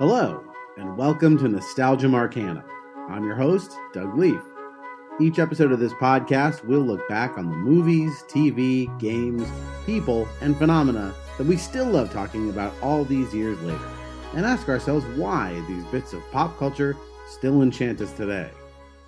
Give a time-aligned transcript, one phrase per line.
[0.00, 0.42] Hello,
[0.78, 2.64] and welcome to Nostalgium Arcanum.
[3.10, 4.40] I'm your host, Doug Leaf.
[5.20, 9.46] Each episode of this podcast, we'll look back on the movies, TV, games,
[9.84, 13.90] people, and phenomena that we still love talking about all these years later,
[14.32, 16.96] and ask ourselves why these bits of pop culture
[17.28, 18.48] still enchant us today.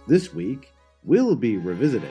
[0.06, 0.74] This week,
[1.04, 2.10] we'll be revisiting.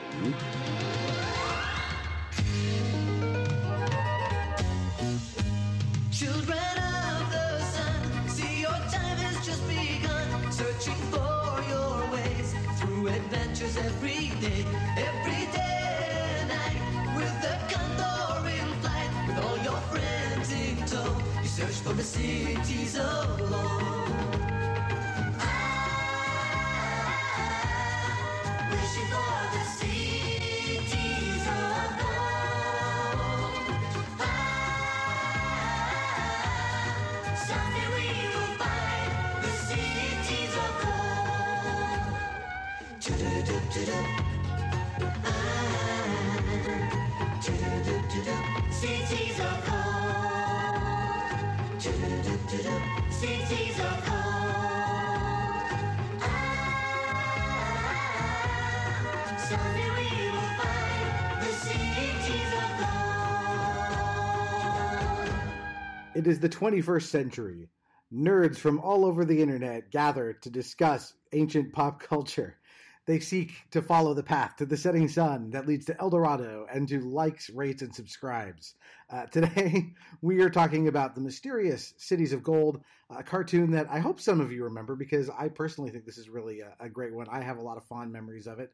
[66.22, 67.68] It is the 21st century.
[68.14, 72.58] Nerds from all over the internet gather to discuss ancient pop culture.
[73.06, 76.64] They seek to follow the path to the setting sun that leads to El Dorado
[76.72, 78.76] and to likes, rates, and subscribes.
[79.10, 83.98] Uh, today, we are talking about the mysterious Cities of Gold, a cartoon that I
[83.98, 87.12] hope some of you remember because I personally think this is really a, a great
[87.12, 87.26] one.
[87.32, 88.72] I have a lot of fond memories of it.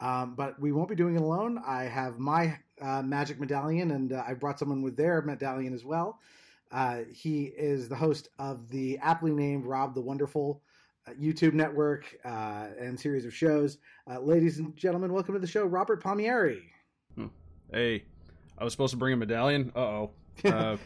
[0.00, 1.62] Um, but we won't be doing it alone.
[1.66, 5.82] I have my uh, magic medallion, and uh, I brought someone with their medallion as
[5.82, 6.20] well.
[6.72, 10.62] Uh, he is the host of the aptly named Rob the Wonderful
[11.06, 13.78] uh, YouTube network uh, and series of shows.
[14.08, 16.62] Uh, ladies and gentlemen, welcome to the show, Robert Palmieri.
[17.72, 18.04] Hey,
[18.58, 19.72] I was supposed to bring a medallion.
[19.74, 20.10] Uh-oh.
[20.44, 20.76] Uh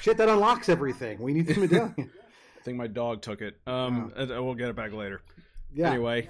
[0.00, 1.20] Shit, that unlocks everything.
[1.20, 1.94] We need the medallion.
[2.58, 3.56] I think my dog took it.
[3.66, 5.20] Um, and- and we'll get it back later.
[5.72, 5.90] Yeah.
[5.92, 6.28] Anyway,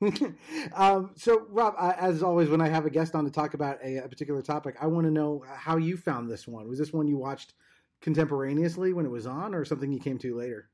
[0.74, 3.78] um, so, Rob, uh, as always, when I have a guest on to talk about
[3.84, 6.68] a, a particular topic, I want to know how you found this one.
[6.68, 7.54] Was this one you watched
[8.00, 10.70] contemporaneously when it was on, or something you came to later?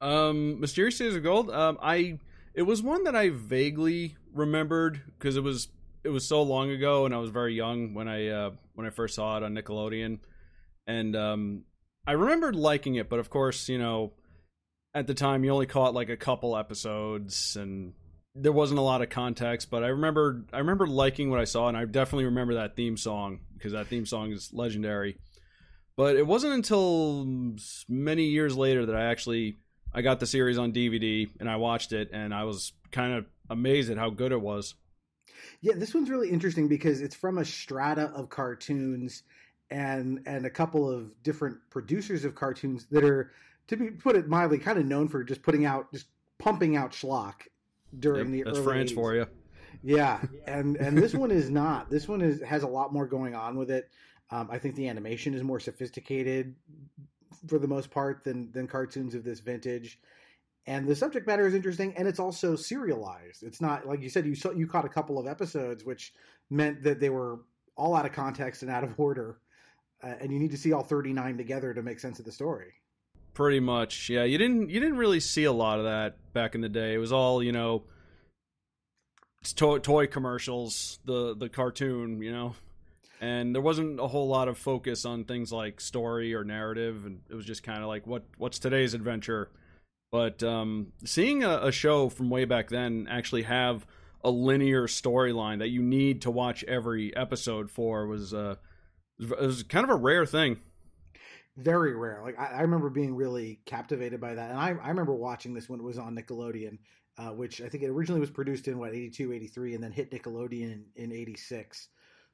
[0.00, 1.50] um, Mysterious Cities of Gold.
[1.50, 2.18] Um, I
[2.54, 5.68] it was one that I vaguely remembered because it was
[6.04, 8.90] it was so long ago, and I was very young when I uh, when I
[8.90, 10.18] first saw it on Nickelodeon,
[10.86, 11.64] and um,
[12.06, 13.08] I remembered liking it.
[13.08, 14.12] But of course, you know,
[14.94, 17.94] at the time you only caught like a couple episodes, and
[18.34, 19.70] there wasn't a lot of context.
[19.70, 22.96] But I remember I remember liking what I saw, and I definitely remember that theme
[22.96, 25.18] song because that theme song is legendary.
[25.98, 27.26] But it wasn't until
[27.88, 29.56] many years later that I actually
[29.92, 33.26] I got the series on DVD and I watched it, and I was kind of
[33.50, 34.76] amazed at how good it was.
[35.60, 39.24] Yeah, this one's really interesting because it's from a strata of cartoons
[39.72, 43.32] and and a couple of different producers of cartoons that are,
[43.66, 46.06] to be put it mildly, kind of known for just putting out just
[46.38, 47.48] pumping out schlock
[47.98, 48.94] during the That's early France 80s.
[48.94, 49.26] for you.
[49.82, 51.90] Yeah, and and this one is not.
[51.90, 53.90] This one is has a lot more going on with it.
[54.30, 56.54] Um, I think the animation is more sophisticated
[57.46, 59.98] for the most part than than cartoons of this vintage.
[60.66, 63.42] And the subject matter is interesting, and it's also serialized.
[63.42, 64.26] It's not like you said.
[64.26, 66.12] You saw you caught a couple of episodes, which
[66.50, 67.40] meant that they were
[67.76, 69.38] all out of context and out of order,
[70.02, 72.32] uh, and you need to see all thirty nine together to make sense of the
[72.32, 72.74] story.
[73.32, 74.24] Pretty much, yeah.
[74.24, 76.92] You didn't you didn't really see a lot of that back in the day.
[76.92, 77.84] It was all you know,
[79.54, 82.54] toy, toy commercials, the the cartoon, you know,
[83.20, 87.20] and there wasn't a whole lot of focus on things like story or narrative, and
[87.28, 89.50] it was just kind of like what what's today's adventure.
[90.12, 93.86] But um, seeing a, a show from way back then actually have
[94.24, 98.56] a linear storyline that you need to watch every episode for was uh,
[99.20, 100.58] it was kind of a rare thing.
[101.56, 102.20] very rare.
[102.22, 105.68] Like I, I remember being really captivated by that, and I, I remember watching this
[105.68, 106.78] when it was on Nickelodeon,
[107.18, 110.10] uh, which I think it originally was produced in what 82, 83, and then hit
[110.10, 111.88] Nickelodeon in, in eighty six.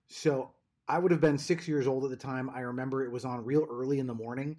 [0.09, 0.53] So
[0.89, 2.51] I would have been six years old at the time.
[2.51, 4.57] I remember it was on real early in the morning.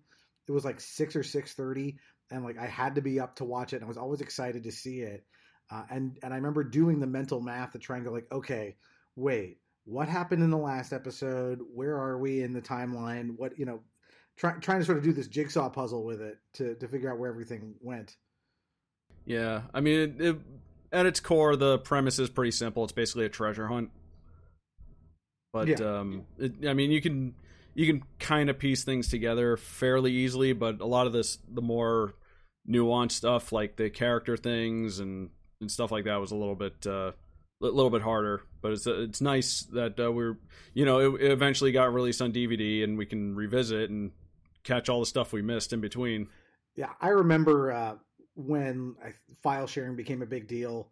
[0.48, 1.98] It was like six or six thirty,
[2.31, 3.77] and like I had to be up to watch it.
[3.77, 5.25] And I was always excited to see it.
[5.72, 8.75] Uh, and and I remember doing the mental math to try and go like, okay,
[9.16, 11.62] wait, what happened in the last episode?
[11.74, 13.36] Where are we in the timeline?
[13.38, 13.81] What you know,
[14.36, 17.19] try, trying to sort of do this jigsaw puzzle with it to to figure out
[17.19, 18.16] where everything went.
[19.25, 20.38] Yeah, I mean, it, it,
[20.92, 22.83] at its core, the premise is pretty simple.
[22.83, 23.89] It's basically a treasure hunt.
[25.55, 25.99] But Yeah.
[25.99, 27.33] um, it, I mean, you can
[27.75, 30.51] you can kind of piece things together fairly easily.
[30.51, 32.13] But a lot of this, the more
[32.69, 35.29] nuanced stuff like the character things and
[35.61, 37.11] and stuff like that was a little bit uh,
[37.63, 38.41] a little bit harder.
[38.61, 40.35] But it's it's nice that uh, we're
[40.73, 44.11] you know it, it eventually got released on DVD and we can revisit and
[44.65, 46.27] catch all the stuff we missed in between.
[46.75, 47.95] Yeah, I remember uh,
[48.35, 50.89] when I, file sharing became a big deal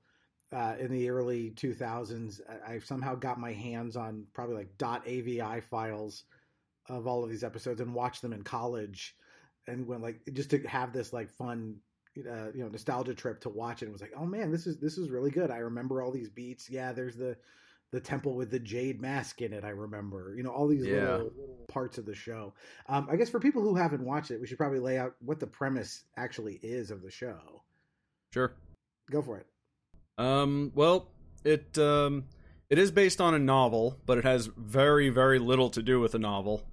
[0.54, 2.42] uh, in the early 2000s.
[2.50, 6.24] I, I somehow got my hands on probably like .avi files
[6.90, 9.16] of all of these episodes and watched them in college,
[9.68, 11.78] and went like just to have this like fun.
[12.16, 13.88] Uh, you know, nostalgia trip to watch it.
[13.88, 15.50] It was like, oh man, this is this is really good.
[15.50, 16.70] I remember all these beats.
[16.70, 17.36] Yeah, there's the
[17.94, 19.64] the temple with the jade mask in it.
[19.64, 21.14] I remember, you know, all these Yeah.
[21.14, 22.54] little, little parts of the show.
[22.88, 25.40] Um, I guess for people who haven't watched it, we should probably lay out what
[25.40, 27.64] the premise actually is of the show.
[28.32, 28.54] Sure.
[29.12, 29.48] Go for it.
[30.18, 31.10] Um, well,
[31.44, 32.26] it um,
[32.70, 36.16] it is based on a novel, but it has very very little to do with
[36.16, 36.64] a novel.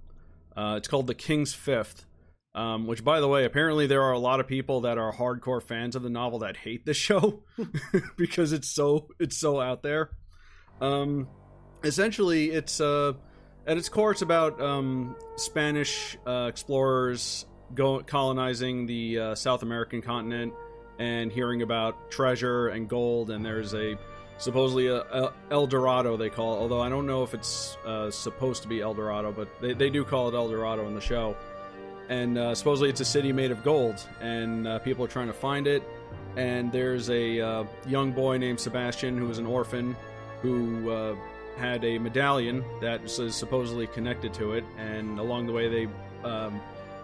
[0.55, 2.05] Uh, it's called The King's Fifth,
[2.53, 5.63] um, which, by the way, apparently there are a lot of people that are hardcore
[5.63, 7.43] fans of the novel that hate the show
[8.17, 10.11] because it's so it's so out there.
[10.81, 11.27] Um,
[11.83, 13.13] essentially, it's uh,
[13.65, 20.01] at its core, it's about um, Spanish uh, explorers go colonizing the uh, South American
[20.01, 20.53] continent
[21.01, 23.31] and hearing about treasure and gold.
[23.31, 23.97] And there's a
[24.37, 28.11] supposedly a, a El Dorado they call it, although I don't know if it's uh,
[28.11, 31.01] supposed to be El Dorado, but they, they do call it El Dorado in the
[31.01, 31.35] show.
[32.09, 35.33] And uh, supposedly it's a city made of gold, and uh, people are trying to
[35.33, 35.81] find it.
[36.35, 39.95] And there's a uh, young boy named Sebastian who is an orphan
[40.43, 41.15] who uh,
[41.57, 44.63] had a medallion that is supposedly connected to it.
[44.77, 45.87] And along the way, they
[46.29, 46.61] um,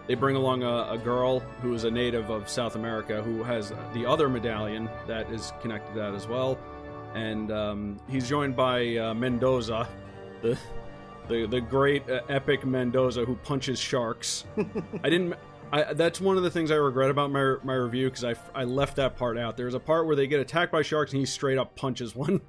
[0.08, 3.72] they bring along a, a girl who is a native of South America who has
[3.94, 6.58] the other medallion that is connected to that as well.
[7.14, 9.88] And um, he's joined by uh, Mendoza,
[10.42, 10.58] the
[11.28, 14.44] the the great uh, epic Mendoza who punches sharks.
[15.04, 15.34] I didn't.
[15.70, 18.64] I, that's one of the things I regret about my my review because I, I
[18.64, 19.56] left that part out.
[19.58, 22.40] There's a part where they get attacked by sharks and he straight up punches one.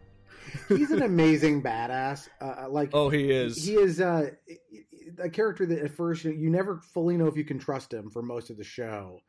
[0.70, 2.30] He's an amazing badass.
[2.42, 3.64] Uh, like, Oh, he is.
[3.66, 4.32] he is uh,
[5.18, 8.10] a character that at first you, you never fully know if you can trust him
[8.10, 9.22] for most of the show.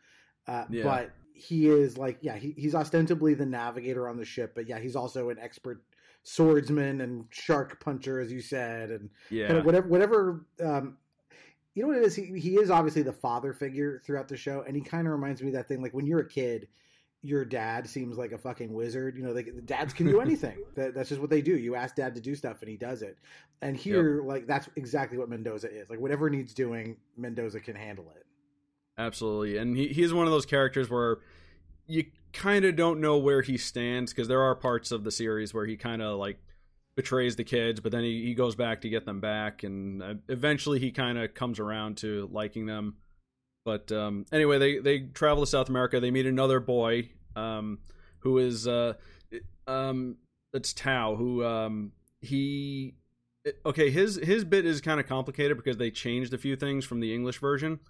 [0.46, 0.84] Uh, Yeah.
[0.84, 4.78] But he is like, yeah, he, he's ostensibly the navigator on the ship, but yeah,
[4.78, 5.82] he's also an expert
[6.22, 9.46] swordsman and shark puncher, as you said, and yeah.
[9.46, 10.96] kind of whatever whatever um
[11.74, 14.64] you know what it is he, he is obviously the father figure throughout the show
[14.66, 16.68] and he kind of reminds me of that thing like when you're a kid
[17.22, 20.58] your dad seems like a fucking wizard you know they, the dads can do anything.
[20.74, 21.56] That, that's just what they do.
[21.56, 23.18] You ask dad to do stuff and he does it.
[23.62, 25.90] And here like that's exactly what mendoza is.
[25.90, 28.24] Like whatever needs doing mendoza can handle it.
[28.98, 31.18] Absolutely, and he he's one of those characters where
[31.86, 35.52] you kind of don't know where he stands because there are parts of the series
[35.52, 36.38] where he kind of like
[36.94, 40.14] betrays the kids, but then he, he goes back to get them back, and uh,
[40.28, 42.96] eventually he kind of comes around to liking them.
[43.64, 46.00] But um, anyway, they they travel to South America.
[46.00, 47.78] They meet another boy um,
[48.20, 48.94] who is uh,
[49.66, 50.16] um,
[50.52, 52.94] it's Tao, who um, he
[53.64, 57.00] okay his his bit is kind of complicated because they changed a few things from
[57.00, 57.80] the English version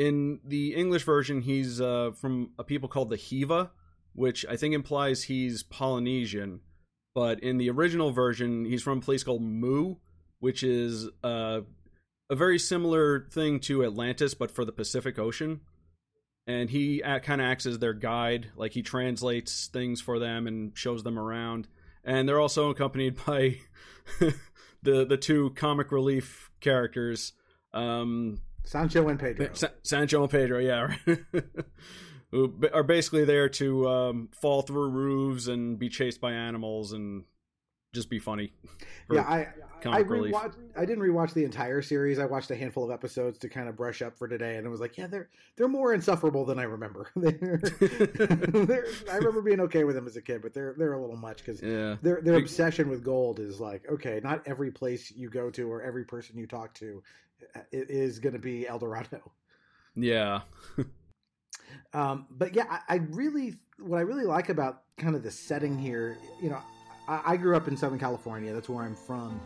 [0.00, 3.70] in the English version, he's uh, from a people called the Hiva,
[4.14, 6.60] which I think implies he's Polynesian.
[7.14, 9.96] But in the original version, he's from a place called Mu,
[10.38, 11.60] which is uh,
[12.30, 15.60] a very similar thing to Atlantis, but for the Pacific Ocean.
[16.46, 20.76] And he kind of acts as their guide, like he translates things for them and
[20.76, 21.68] shows them around.
[22.04, 23.58] And they're also accompanied by
[24.82, 27.32] the the two comic relief characters.
[27.72, 30.94] Um, sancho and pedro Sa- Sancho and Pedro, yeah,
[32.30, 37.24] who are basically there to um, fall through roofs and be chased by animals and
[37.92, 38.52] just be funny.
[39.10, 39.48] yeah i
[39.86, 42.18] I, rewatched, I didn't rewatch the entire series.
[42.18, 44.68] I watched a handful of episodes to kind of brush up for today, and it
[44.68, 47.10] was like, yeah, they're they're more insufferable than I remember.
[47.16, 51.00] they're, they're, I remember being okay with them as a kid, but they're they're a
[51.00, 55.10] little much because yeah, their their obsession with gold is like, okay, not every place
[55.10, 57.02] you go to or every person you talk to
[57.56, 59.32] uh, is going to be El Dorado.
[59.96, 60.42] yeah,
[61.92, 65.78] Um, but yeah, I, I really what I really like about kind of the setting
[65.78, 66.60] here, you know,
[67.10, 68.52] I, I grew up in Southern California.
[68.54, 69.40] That's where I'm from,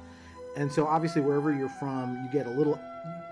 [0.57, 2.79] and so obviously wherever you're from, you get a little.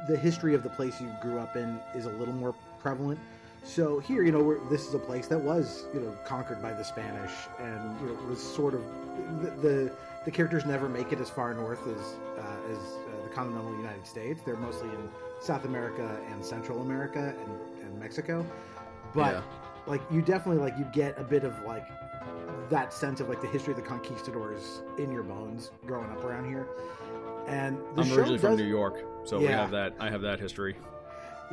[0.09, 3.21] The history of the place you grew up in is a little more prevalent.
[3.65, 6.73] So here, you know, we're, this is a place that was, you know, conquered by
[6.73, 8.83] the Spanish, and you know, was sort of
[9.43, 9.93] the the,
[10.25, 14.07] the characters never make it as far north as uh, as uh, the continental United
[14.07, 14.43] States.
[14.45, 15.09] They're mostly in
[15.41, 18.45] South America and Central America and, and Mexico,
[19.15, 19.43] but Yeah.
[19.87, 21.87] like you definitely like you get a bit of like
[22.71, 26.45] that sense of like the history of the conquistadors in your bones growing up around
[26.47, 26.69] here.
[27.47, 29.95] And the I'm show originally from New York, so we have that.
[29.99, 30.77] I have that history.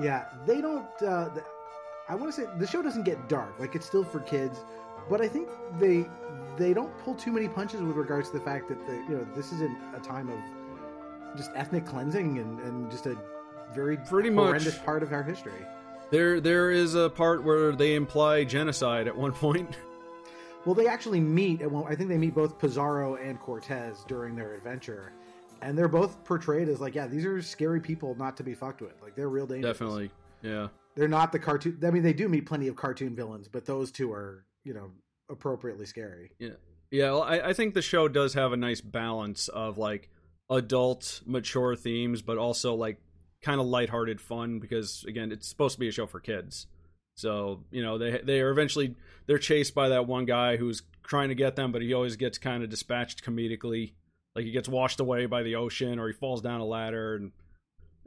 [0.01, 0.85] yeah, they don't.
[1.01, 1.45] Uh, th-
[2.07, 3.59] I want to say the show doesn't get dark.
[3.59, 4.63] Like it's still for kids,
[5.09, 5.49] but I think
[5.79, 6.05] they
[6.57, 9.27] they don't pull too many punches with regards to the fact that the you know
[9.35, 10.39] this is a, a time of
[11.37, 13.17] just ethnic cleansing and, and just a
[13.73, 14.45] very Pretty much.
[14.47, 15.53] horrendous part of our history.
[16.11, 19.75] There, there is a part where they imply genocide at one point.
[20.65, 21.61] Well, they actually meet.
[21.61, 25.13] At one, I think they meet both Pizarro and Cortez during their adventure,
[25.61, 28.81] and they're both portrayed as like, yeah, these are scary people not to be fucked
[28.81, 29.01] with.
[29.01, 29.77] Like they're real dangerous.
[29.77, 30.11] Definitely,
[30.41, 30.67] yeah.
[30.95, 31.79] they're not the cartoon.
[31.83, 34.91] I mean, they do meet plenty of cartoon villains, but those two are you know
[35.29, 36.31] appropriately scary.
[36.91, 40.09] Yeah, well, I, I think the show does have a nice balance of like
[40.49, 42.99] adult, mature themes, but also like
[43.41, 46.67] kind of lighthearted fun because again, it's supposed to be a show for kids.
[47.19, 48.95] So you know they they are eventually
[49.27, 52.37] they're chased by that one guy who's trying to get them, but he always gets
[52.37, 53.93] kind of dispatched comedically,
[54.35, 57.31] like he gets washed away by the ocean or he falls down a ladder and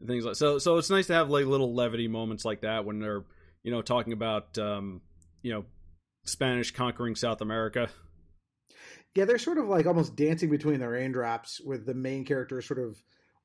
[0.06, 0.58] things like so.
[0.58, 3.24] So it's nice to have like little levity moments like that when they're
[3.62, 5.02] you know talking about um,
[5.42, 5.66] you know
[6.24, 7.90] Spanish conquering South America.
[9.14, 12.80] Yeah, they're sort of like almost dancing between the raindrops, with the main characters sort
[12.80, 12.96] of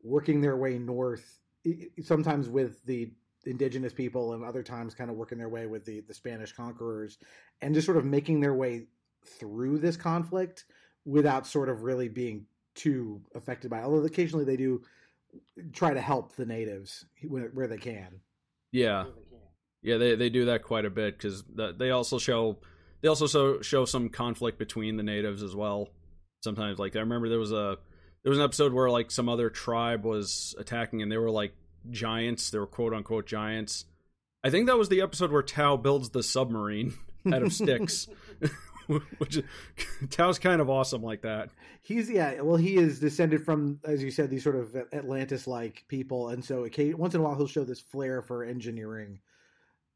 [0.01, 1.39] working their way north,
[2.03, 3.11] sometimes with the
[3.47, 7.17] indigenous people, and other times kind of working their way with the the Spanish conquerors,
[7.61, 8.87] and just sort of making their way
[9.25, 10.65] through this conflict
[11.05, 13.79] without sort of really being too affected by.
[13.79, 13.83] It.
[13.83, 14.81] Although occasionally they do
[15.73, 18.21] try to help the natives where, where they can.
[18.71, 19.05] Yeah,
[19.81, 21.43] yeah, they they do that quite a bit because
[21.77, 22.57] they also show
[23.01, 25.89] they also so, show some conflict between the natives as well.
[26.43, 27.77] Sometimes, like I remember there was a
[28.23, 31.53] there was an episode where like some other tribe was attacking and they were like
[31.91, 32.49] giants.
[32.49, 33.85] They were quote unquote giants.
[34.43, 36.93] I think that was the episode where Tao builds the submarine
[37.33, 38.07] out of sticks.
[39.17, 39.43] Which
[40.09, 41.49] Tao's kind of awesome like that.
[41.81, 42.41] He's yeah.
[42.41, 46.67] Well, he is descended from, as you said, these sort of Atlantis-like people, and so
[46.95, 49.19] once in a while he'll show this flair for engineering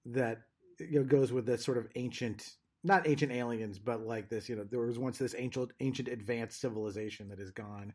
[0.07, 0.41] that
[0.79, 4.49] you know goes with this sort of ancient, not ancient aliens, but like this.
[4.49, 7.93] You know, there was once this ancient, ancient advanced civilization that is gone.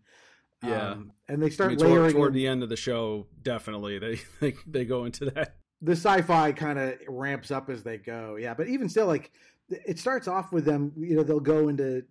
[0.62, 0.90] Yeah.
[0.92, 3.26] Um, and they I start mean, layering toward, toward in- the end of the show,
[3.42, 5.56] definitely they they, they go into that.
[5.82, 8.36] the sci-fi kind of ramps up as they go.
[8.36, 9.30] Yeah, but even still, like
[9.68, 10.92] it starts off with them.
[10.96, 12.04] You know, they'll go into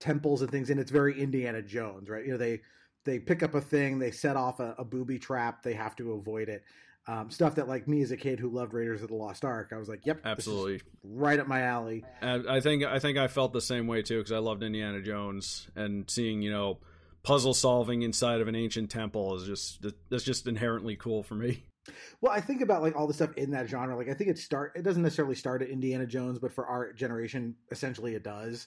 [0.00, 2.24] temples and things, and it's very Indiana Jones, right?
[2.24, 2.60] You know, they
[3.04, 6.12] they pick up a thing, they set off a, a booby trap, they have to
[6.12, 6.64] avoid it.
[7.08, 9.70] Um, stuff that, like me as a kid who loved Raiders of the Lost Ark,
[9.72, 10.80] I was like, "Yep, this is Absolutely.
[11.04, 14.18] right up my alley." And I think I think I felt the same way too
[14.18, 16.78] because I loved Indiana Jones and seeing you know
[17.26, 21.64] puzzle solving inside of an ancient temple is just that's just inherently cool for me.
[22.20, 23.96] Well, I think about like all the stuff in that genre.
[23.96, 26.92] Like I think it start it doesn't necessarily start at Indiana Jones, but for our
[26.92, 28.66] generation, essentially it does.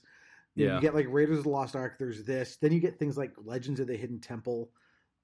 [0.56, 0.76] You, Yeah.
[0.76, 1.98] you get like Raiders of the Lost Ark.
[2.00, 2.56] There's this.
[2.62, 4.70] Then you get things like Legends of the Hidden Temple,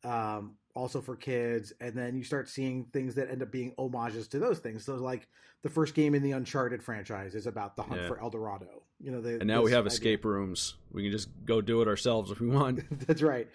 [0.04, 1.74] um, also for kids.
[1.80, 4.86] And then you start seeing things that end up being homages to those things.
[4.86, 5.28] So like
[5.64, 8.08] the first game in the Uncharted franchise is about the hunt Yeah.
[8.08, 8.84] for El Dorado.
[9.00, 9.94] You know, the, And now we have idea.
[9.96, 10.76] escape rooms.
[10.92, 12.82] We can just go do it ourselves if we want.
[13.08, 13.48] That's right.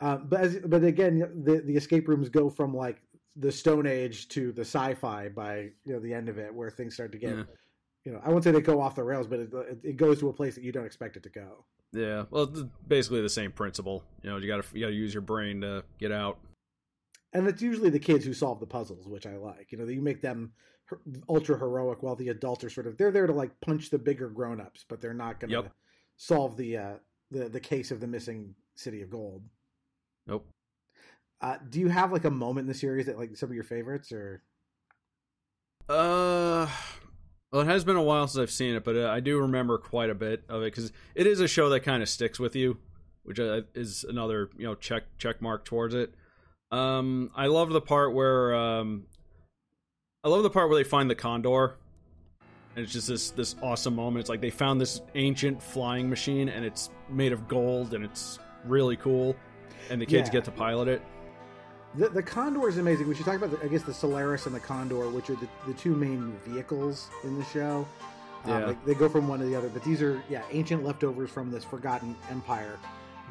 [0.00, 3.00] Um, but as, but again, the the escape rooms go from like
[3.34, 6.92] the Stone Age to the sci-fi by you know the end of it, where things
[6.94, 7.44] start to get Yeah.
[8.04, 9.50] you know I won't say they go off the rails, but it,
[9.82, 11.64] it goes to a place that you don't expect it to go.
[11.96, 12.46] Yeah, well,
[12.86, 14.04] basically the same principle.
[14.22, 16.38] You know, you got to you got to use your brain to get out.
[17.32, 19.72] And it's usually the kids who solve the puzzles, which I like.
[19.72, 20.52] You know, you make them
[21.28, 24.28] ultra heroic, while the adults are sort of they're there to like punch the bigger
[24.28, 25.72] grown-ups, but they're not going to Yep.
[26.16, 26.94] solve the uh,
[27.30, 29.42] the the case of the missing city of gold.
[30.26, 30.46] Nope.
[31.40, 33.64] Uh, do you have like a moment in the series that like some of your
[33.64, 34.42] favorites or?
[35.88, 36.68] Uh,
[37.56, 39.78] well, it has been a while since I've seen it, but uh, I do remember
[39.78, 42.54] quite a bit of it because it is a show that kind of sticks with
[42.54, 42.76] you,
[43.22, 46.12] which uh, is another you know check check mark towards it.
[46.70, 49.04] Um, I love the part where um,
[50.22, 51.76] I love the part where they find the condor,
[52.74, 54.20] and it's just this this awesome moment.
[54.20, 58.38] It's like they found this ancient flying machine, and it's made of gold, and it's
[58.66, 59.34] really cool,
[59.88, 60.32] and the kids Yeah.
[60.34, 61.00] get to pilot it.
[61.96, 63.08] The, the Condor is amazing.
[63.08, 65.48] We should talk about, the, I guess, the Solaris and the Condor, which are the,
[65.66, 67.86] the two main vehicles in the show.
[68.44, 68.66] Um, Yeah.
[68.84, 71.50] they, they go from one to the other, but these are, yeah, ancient leftovers from
[71.50, 72.78] this forgotten empire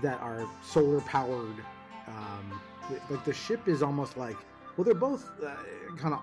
[0.02, 1.56] that are solar powered.
[2.08, 2.62] Um,
[3.10, 4.38] like the ship is almost like,
[4.78, 5.56] well, they're both uh,
[5.98, 6.22] kind of,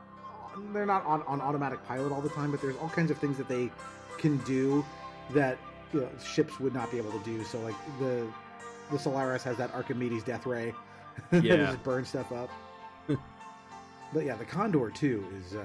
[0.73, 3.39] they're not on, on automatic pilot all the time, but there's all kinds of things
[3.39, 3.71] that they
[4.19, 4.85] can do
[5.31, 5.59] that
[5.93, 7.43] you know, ships would not be able to do.
[7.45, 8.27] So, like the
[8.91, 10.75] the Solaris has that Archimedes death ray
[11.33, 11.57] Yeah.
[11.57, 12.51] just burn stuff up.
[14.13, 15.65] but yeah, the Condor too is uh,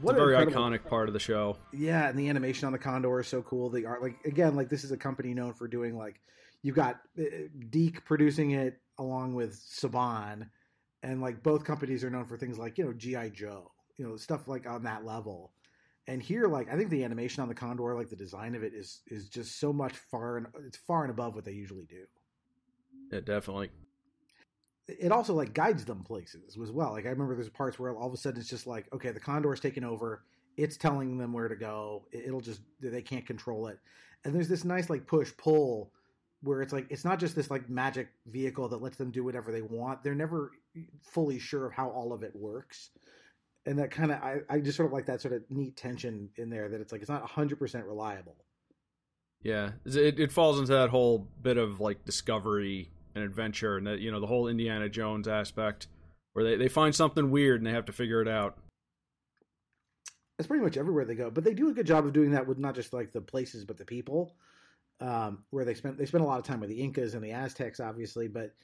[0.00, 1.56] what a very incredible- iconic part of the show.
[1.72, 3.70] Yeah, and the animation on the Condor is so cool.
[3.70, 6.20] The art, like again, like this is a company known for doing like
[6.62, 7.24] you've got uh,
[7.70, 10.48] DiC producing it along with Saban,
[11.02, 14.16] and like both companies are known for things like you know GI Joe you know,
[14.16, 15.52] stuff like on that level.
[16.08, 18.74] And here, like I think the animation on the Condor, like the design of it,
[18.74, 22.04] is is just so much far and it's far and above what they usually do.
[23.12, 23.70] Yeah, definitely.
[24.88, 26.92] It also like guides them places as well.
[26.92, 29.20] Like I remember there's parts where all of a sudden it's just like, okay, the
[29.20, 30.24] Condor's taken over.
[30.56, 32.04] It's telling them where to go.
[32.12, 33.78] It- It'll just they can't control it.
[34.24, 35.92] And there's this nice like push pull
[36.42, 39.52] where it's like it's not just this like magic vehicle that lets them do whatever
[39.52, 40.02] they want.
[40.02, 40.50] They're never
[41.02, 42.90] fully sure of how all of it works.
[43.64, 46.28] And that kind of I, I just sort of like that sort of neat tension
[46.36, 48.36] in there that it's like it's not 100% reliable.
[49.42, 54.00] Yeah, it it falls into that whole bit of like discovery and adventure, and that
[54.00, 55.86] you know the whole Indiana Jones aspect,
[56.32, 58.58] where they they find something weird and they have to figure it out.
[60.38, 62.46] It's pretty much everywhere they go, but they do a good job of doing that
[62.46, 64.34] with not just like the places but the people.
[65.00, 67.32] Um, where they spend they spend a lot of time with the Incas and the
[67.32, 68.54] Aztecs, obviously, but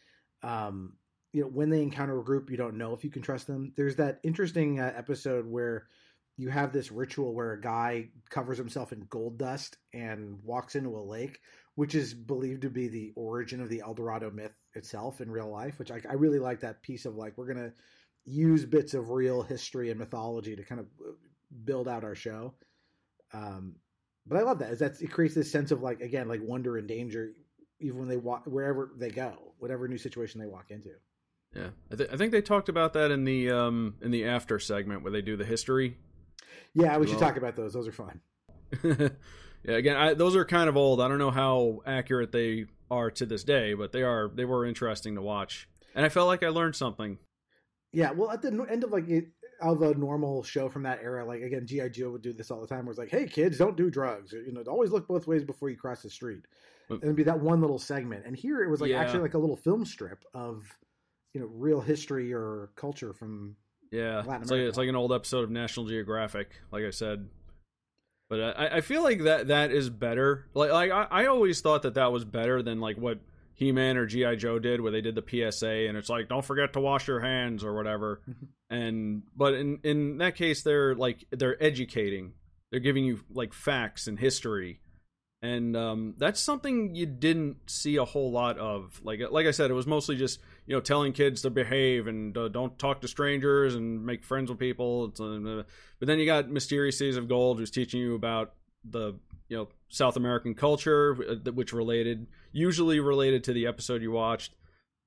[0.43, 0.95] um,
[1.33, 3.73] you know when they encounter a group, you don't know if you can trust them.
[3.77, 5.89] There's that interesting uh, episode where
[6.39, 10.97] you have this ritual where a guy covers himself in gold dust and walks into
[10.97, 11.41] a lake,
[11.79, 15.49] which is believed to be the origin of the El Dorado myth itself in real
[15.49, 15.79] life.
[15.79, 17.73] Which I, I really like that piece of like we're gonna
[18.25, 21.13] use bits of real history and mythology to kind of uh,
[21.65, 22.53] build out our show.
[23.33, 23.77] Um,
[24.27, 24.73] but I love that.
[24.73, 27.31] Is that it creates this sense of like again like wonder and danger,
[27.79, 30.91] even when they walk wherever they go, whatever new situation they walk into.
[31.55, 34.59] Yeah, I, th- I think they talked about that in the um in the after
[34.59, 35.97] segment where they do the history.
[36.75, 37.73] Yeah, we should Well- talk about those.
[37.73, 38.21] Those are fun.
[39.65, 41.01] yeah, again, I, those are kind of old.
[41.01, 44.65] I don't know how accurate they are to this day, but they are they were
[44.65, 47.19] interesting to watch, and I felt like I learned something.
[47.93, 49.07] Yeah, well, at the end of like
[49.61, 52.61] of a normal show from that era, like again, GI Joe would do this all
[52.61, 52.85] the time.
[52.85, 54.33] Where it's like, "Hey, kids, don't do drugs.
[54.33, 56.43] You know, always look both ways before you cross the street."
[56.89, 58.25] But- And it'd be that one little segment.
[58.25, 59.01] And here it was like Yeah.
[59.01, 60.65] actually like a little film strip of,
[61.35, 63.57] you know, real history or culture from.
[63.91, 67.29] Yeah, Latin it's like it's like an old episode of National Geographic, like I said.
[68.29, 70.47] But I, I feel like that that is better.
[70.55, 73.21] Like like I, I always thought that that was better than like what
[73.55, 76.45] He Man or GI Joe did, where they did the PSA and it's like don't
[76.45, 78.21] forget to wash your hands or whatever.
[78.29, 78.47] Mhm.
[78.71, 82.33] and but in in that case, they're like they're educating.
[82.71, 84.81] They're giving you like facts and history.
[85.41, 89.01] And um, that's something you didn't see a whole lot of.
[89.05, 92.37] Like like I said, it was mostly just you know telling kids to behave and
[92.37, 95.13] uh, don't talk to strangers and make friends with people.
[95.19, 95.63] Uh,
[96.01, 99.15] but then you got Mysterious Cities of Gold, who's teaching you about the
[99.49, 104.55] you know South American culture, uh, which related usually related to the episode you watched.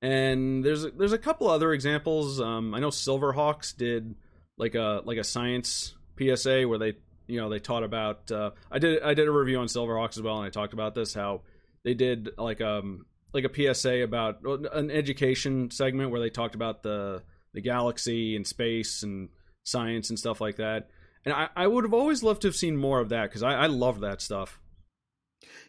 [0.00, 2.40] And there's there's a couple other examples.
[2.40, 4.14] Um, I know Silverhawks did
[4.56, 6.94] like a like a science PSA where they
[7.32, 8.30] you know they taught about.
[8.30, 10.94] Uh, I did I did a review on Silverhawks as well, and I talked about
[10.94, 11.42] this how
[11.84, 16.82] they did like um like a PSA about an education segment where they talked about
[16.82, 17.22] the
[17.54, 19.30] the galaxy and space and
[19.64, 20.88] science and stuff like that.
[21.24, 23.54] And I, I would have always loved to have seen more of that because I,
[23.54, 24.58] I love that stuff.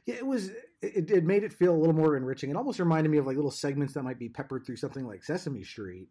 [0.05, 0.49] Yeah, it was.
[0.81, 2.49] It, it made it feel a little more enriching.
[2.49, 5.23] It almost reminded me of like little segments that might be peppered through something like
[5.23, 6.09] Sesame Street,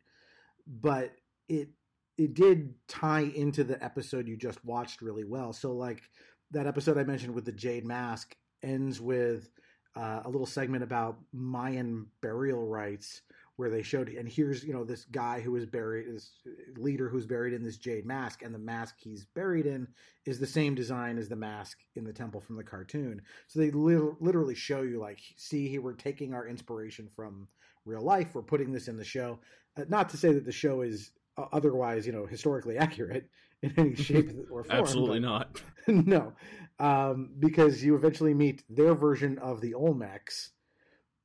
[0.67, 1.13] but
[1.49, 1.69] it
[2.19, 5.53] it did tie into the episode you just watched really well.
[5.53, 6.03] So like
[6.51, 9.49] that episode I mentioned with the jade mask ends with
[9.97, 13.23] uh, a little segment about Mayan burial rites
[13.57, 16.33] where they showed and here's you know this guy who was buried this
[16.77, 19.87] leader who's buried in this jade mask and the mask he's buried in
[20.25, 23.21] is the same design as the mask in the temple from the cartoon.
[23.49, 27.49] So they lit- literally show you like see here we're taking our inspiration from
[27.85, 28.35] real life.
[28.35, 29.41] We're putting this in the show.
[29.77, 31.11] Uh, not to say that the show is
[31.53, 33.29] otherwise you know historically accurate
[33.63, 35.61] in any shape or form Absolutely not.
[35.87, 36.33] no,
[36.79, 40.51] um, because you eventually meet their version of the Olmecs,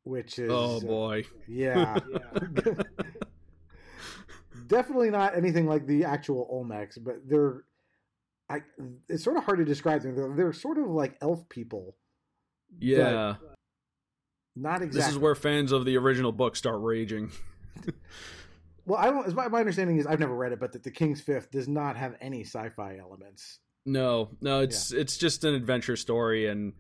[0.04, 1.24] which is Oh uh, boy.
[1.48, 2.00] yeah,
[4.67, 7.63] definitely not anything like the actual Olmecs, but they're.
[8.50, 8.62] I,
[9.10, 10.15] it's sort of hard to describe them.
[10.15, 11.98] They're, they're sort of like elf people,
[12.80, 13.36] Yeah.
[14.56, 15.00] not exactly.
[15.02, 17.32] This is where fans of the original book start raging.
[18.88, 19.36] Well, I don't.
[19.36, 21.97] My, my understanding is I've never read it, but that the King's Fifth does not
[21.97, 23.60] have any sci-fi elements.
[23.86, 26.73] No, no, it's it's just an adventure story, and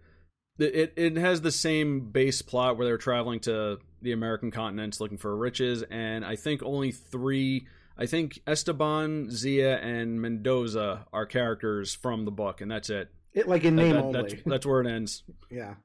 [0.57, 5.17] it, it has the same base plot where they're traveling to the American continents looking
[5.17, 7.67] for riches, and I think only three.
[7.97, 13.09] I think Esteban, Zia, and Mendoza are characters from the book, and that's it.
[13.33, 14.21] It like in That- name that- only.
[14.21, 15.23] that's that's where it ends.
[15.51, 15.75] Yeah.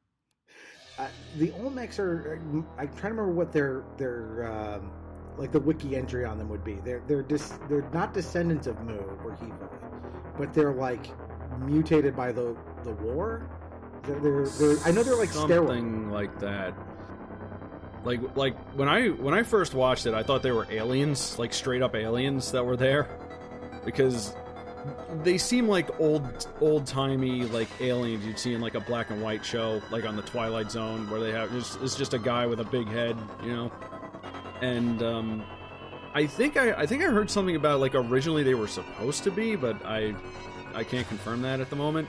[0.98, 1.08] Uh,
[1.38, 2.38] the Olmecs are.
[2.78, 4.92] I'm trying to remember what their their um,
[5.36, 6.74] like the wiki entry on them would be.
[6.84, 9.68] They're they're dis, they're not descendants of Mu or Hiva,
[10.38, 11.06] but they're like
[11.60, 13.48] mutated by the the war.
[14.04, 16.74] They're, they're, they're I know they're like something like that.
[18.04, 21.52] Like like when I when I first watched it, I thought they were aliens, like
[21.54, 23.08] straight up aliens that were there,
[23.84, 24.34] because
[25.22, 29.22] they seem like old old timey like aliens you'd see in like a black and
[29.22, 32.46] white show like on the twilight zone where they have it's, it's just a guy
[32.46, 33.70] with a big head you know
[34.62, 35.44] and um
[36.14, 39.30] i think I, I think i heard something about like originally they were supposed to
[39.30, 40.14] be but i
[40.74, 42.08] i can't confirm that at the moment.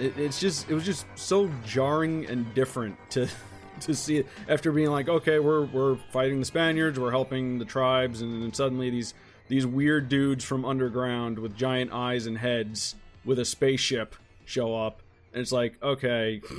[0.00, 3.28] It, it's just it was just so jarring and different to
[3.80, 7.64] to see it after being like okay we're we're fighting the spaniards we're helping the
[7.64, 9.14] tribes and then suddenly these
[9.46, 15.02] these weird dudes from underground with giant eyes and heads with a spaceship show up
[15.32, 16.40] and it's like okay.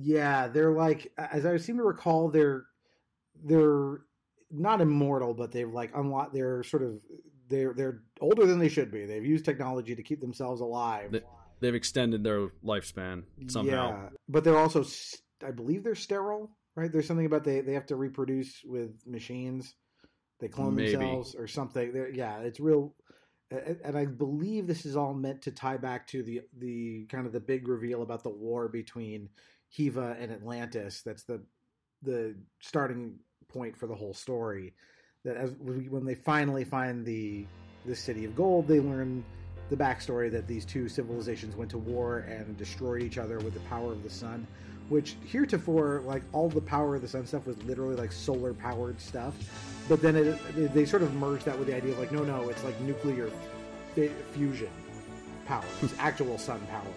[0.00, 2.66] Yeah, they're like as I seem to recall, they're
[3.44, 4.00] they're
[4.50, 6.32] not immortal, but they've like unlocked.
[6.34, 7.00] They're sort of
[7.48, 9.06] they're they're older than they should be.
[9.06, 11.12] They've used technology to keep themselves alive.
[11.12, 11.22] They-
[11.60, 14.84] they've extended their lifespan somehow Yeah, but they're also,
[15.44, 16.50] I believe, they're sterile.
[16.76, 16.92] Right?
[16.92, 19.74] There's something about they they have to reproduce with machines.
[20.38, 20.92] They clone Maybe.
[20.92, 21.92] themselves or something.
[21.92, 22.94] They're, yeah, it's real.
[23.50, 27.32] And I believe this is all meant to tie back to the the kind of
[27.32, 29.30] the big reveal about the war between
[29.70, 31.02] Hiva and Atlantis.
[31.02, 31.42] That's the
[32.02, 33.18] the starting
[33.48, 34.72] point for the whole story.
[35.24, 37.46] That as when they finally find the
[37.86, 39.24] the city of gold, they learn
[39.70, 43.60] the backstory that these two civilizations went to war and destroyed each other with the
[43.60, 44.46] power of the sun.
[44.88, 49.00] Which heretofore, like all the power of the sun stuff, was literally like solar powered
[49.00, 49.34] stuff.
[49.88, 52.48] But then it, they sort of merged that with the idea of like, no, no,
[52.48, 53.30] it's like nuclear
[53.96, 54.70] f- fusion
[55.44, 55.64] power.
[55.82, 56.92] It's actual sun power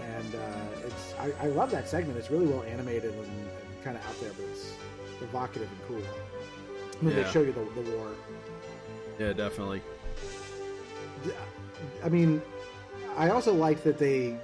[0.00, 2.18] and uh, it's I, I love that segment.
[2.18, 4.72] It's really well animated and, and kind of out there, but it's
[5.22, 6.02] evocative and cool.
[7.00, 7.22] When Yeah.
[7.22, 8.08] they show you the, the war.
[9.18, 9.82] yeah definitely
[12.04, 12.40] I mean,
[13.16, 14.36] I also like that they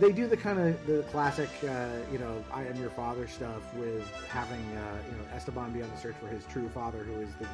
[0.00, 3.62] they do the kind of the classic, uh, you know, I am your father stuff
[3.74, 7.20] with having uh, you know Esteban be on the search for his true father, who
[7.20, 7.46] is the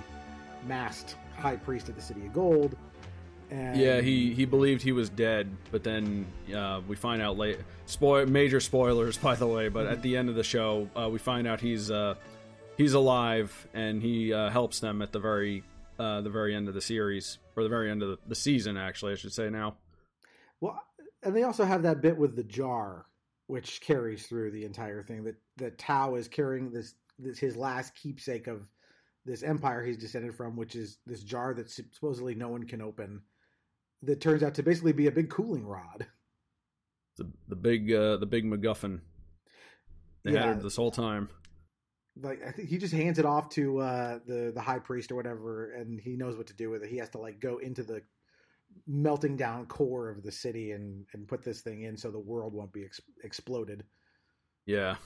[0.67, 2.77] masked high priest of the city of gold.
[3.51, 7.59] And yeah he he believed he was dead but then uh, we find out late
[7.87, 11.19] spoil major spoilers by the way but at the end of the show uh, we
[11.19, 12.15] find out he's uh
[12.79, 15.63] he's alive and he uh, helps them at the very
[15.99, 18.77] uh the very end of the series or the very end of the, the season
[18.79, 19.77] actually i should say now
[20.61, 20.81] Well,
[21.23, 23.07] and they also have that bit with the jar,
[23.49, 25.25] which carries through the entire thing.
[25.25, 28.63] That that Tao is carrying this this his last keepsake of
[29.25, 33.21] this empire he's descended from, which is this jar that supposedly no one can open.
[34.05, 36.07] That turns out to basically be a big cooling rod.
[37.17, 39.01] the the big uh the big macguffin
[40.23, 40.47] they Yeah.
[40.47, 41.29] had it this whole time
[42.21, 45.15] Like I think he just hands it off to uh, the the high priest or
[45.17, 46.91] whatever, and he knows what to do with it.
[46.91, 48.03] He has to like go into the
[48.87, 52.53] melting down core of the city and and put this thing in so the world
[52.53, 53.85] won't be ex- exploded.
[54.67, 54.97] yeah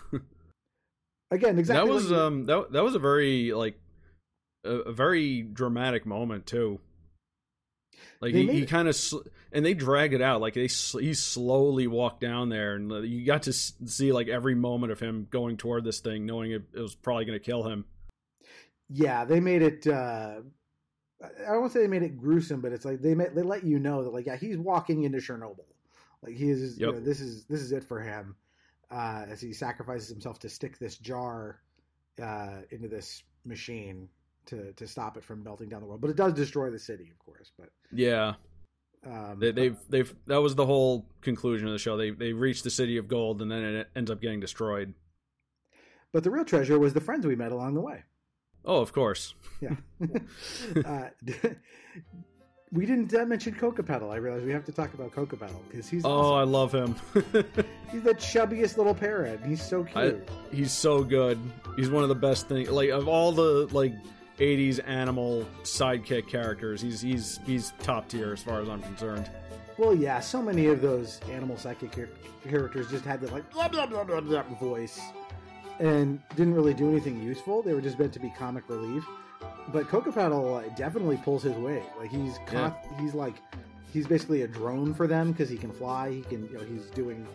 [1.31, 1.89] Again, exactly.
[1.89, 3.81] that was you- um that that was a very like
[4.65, 6.81] a, a very dramatic moment too.
[8.21, 10.99] Like They he, he kind of sl- and they drag it out like they sl-
[10.99, 14.93] he slowly walked down there and uh, you got to s- see like every moment
[14.93, 17.85] of him going toward this thing, knowing it, it was probably going to kill him.
[18.89, 20.41] yeah they made it uh
[21.49, 23.79] i don't say they made it gruesome but it's like they made, they let you
[23.79, 25.65] know that like yeah he's walking into chernobyl.
[26.23, 28.37] Like he is you know, this is this is it for him
[28.91, 31.61] uh as he sacrifices himself to stick this jar
[32.23, 34.09] uh into this machine
[34.47, 37.11] to to stop it from melting down the world but it does destroy the city
[37.11, 38.35] of course but Yeah,
[39.07, 41.97] um they, they've they've that was the whole conclusion of the show.
[41.97, 44.95] They they reached the city of gold and then it ends up getting destroyed.
[46.13, 48.03] but the real treasure was the friends we met along the way
[48.65, 49.35] Oh, of course.
[49.61, 49.75] yeah
[50.87, 51.09] uh,
[52.73, 56.05] we didn't uh, mention Kokapetl i realize we have to talk about Kokapetl because he's
[56.05, 56.39] Oh, awesome.
[56.39, 56.95] I love him.
[57.91, 59.41] He's the chubbiest little parrot.
[59.47, 60.29] He's so I, cute.
[60.51, 61.39] he's so good.
[61.77, 62.71] He's one of the best things.
[62.71, 63.93] Like of all the like
[64.43, 69.31] '80s animal sidekick characters, he's he's he's top tier as far as I'm concerned.
[69.79, 72.09] well, yeah, so many of those animal sidekick char-
[72.51, 75.01] characters just had that like blah blah blah blah blah voice,
[75.79, 77.63] and didn't really do anything useful.
[77.63, 79.05] They were just meant to be comic relief.
[79.73, 81.85] But Paddle uh, definitely pulls his weight.
[81.99, 83.35] Like he's con- he's like
[83.93, 86.11] he's basically a drone for them because he can fly.
[86.11, 87.27] He can you know he's doing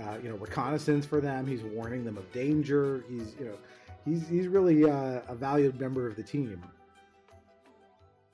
[0.00, 1.46] uh, you know reconnaissance for them.
[1.46, 3.04] He's warning them of danger.
[3.08, 3.54] He's you know
[4.04, 6.62] he's he's really uh, a valued member of the team.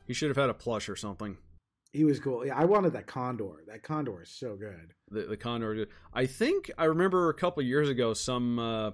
[0.07, 1.37] He should have had a plush or something.
[1.93, 2.45] He was cool.
[2.45, 3.63] Yeah, I wanted that condor.
[3.69, 4.95] That condor is so good.
[5.11, 5.87] The the condor.
[6.13, 8.91] I think I remember a couple years ago some uh,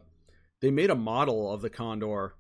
[0.61, 2.35] they made a model of the condor.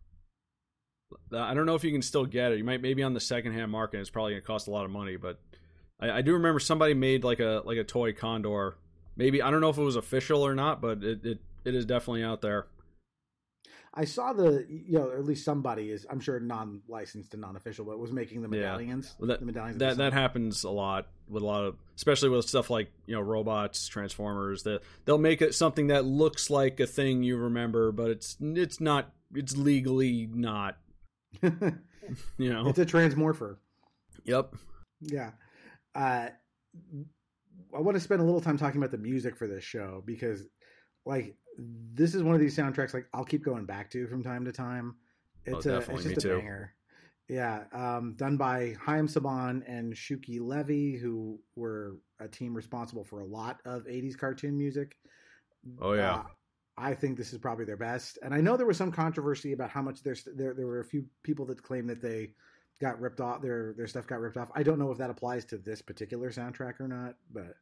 [1.32, 2.58] I don't know if you can still get it.
[2.58, 4.00] You might maybe on the secondhand market.
[4.00, 5.40] It's probably gonna cost a lot of money, but
[5.98, 8.76] I, I do remember somebody made like a like a toy condor.
[9.16, 11.86] Maybe I don't know if it was official or not, but it it, it is
[11.86, 12.66] definitely out there.
[13.92, 17.56] I saw the you know at least somebody is I'm sure non licensed and non
[17.56, 18.62] official, but was making the Yeah.
[18.62, 19.14] medallions.
[19.18, 22.44] Well, that- the medallions that that happens a lot with a lot of especially with
[22.48, 26.86] stuff like you know robots transformers that they'll make it something that looks like a
[26.86, 30.76] thing you remember but it's it's not it's legally not
[31.42, 33.56] you know it's a transmorpher.
[34.24, 34.54] yep
[35.00, 35.32] Yeah.
[35.94, 36.28] Uh,
[37.74, 40.42] I want to spend a little time talking about the music for this show because,
[41.06, 41.36] like,
[41.94, 44.52] this is one of these soundtracks like I'll keep going back to from time to
[44.52, 44.96] time.
[45.44, 46.38] It's Oh, a definitely, it's just a too.
[46.38, 46.74] banger.
[47.28, 53.20] Yeah, um, done by Haim Saban and Shuki Levy, who were a team responsible for
[53.20, 54.96] a lot of '80s cartoon music.
[55.80, 56.14] Oh, yeah.
[56.16, 56.22] Uh,
[56.76, 59.70] I think this is probably their best, and I know there was some controversy about
[59.70, 62.32] how much their there there were a few people that claim that they
[62.80, 64.50] got ripped off their their stuff got ripped off.
[64.54, 67.54] I don't know if that applies to this particular soundtrack or not, but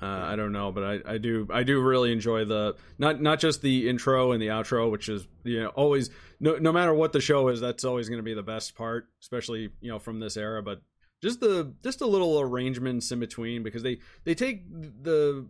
[0.00, 3.40] uh, I don't know but I, I do I do really enjoy the not not
[3.40, 7.12] just the intro and the outro which is you know always no no matter what
[7.12, 10.20] the show is that's always going to be the best part especially you know from
[10.20, 10.80] this era but
[11.22, 15.46] just the just the little arrangements in between because they they take the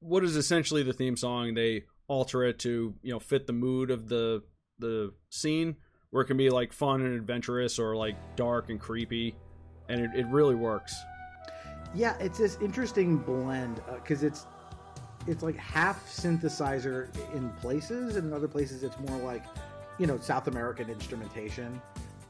[0.00, 3.90] what is essentially the theme song they alter it to you know fit the mood
[3.90, 4.42] of the
[4.78, 5.76] the scene
[6.10, 9.34] where it can be like fun and adventurous or like dark and creepy
[9.88, 10.94] and it, it really works
[11.96, 14.46] yeah, it's this interesting blend uh, because it's
[15.26, 19.44] it's like half synthesizer in places, and in other places it's more like
[19.98, 21.80] you know South American instrumentation,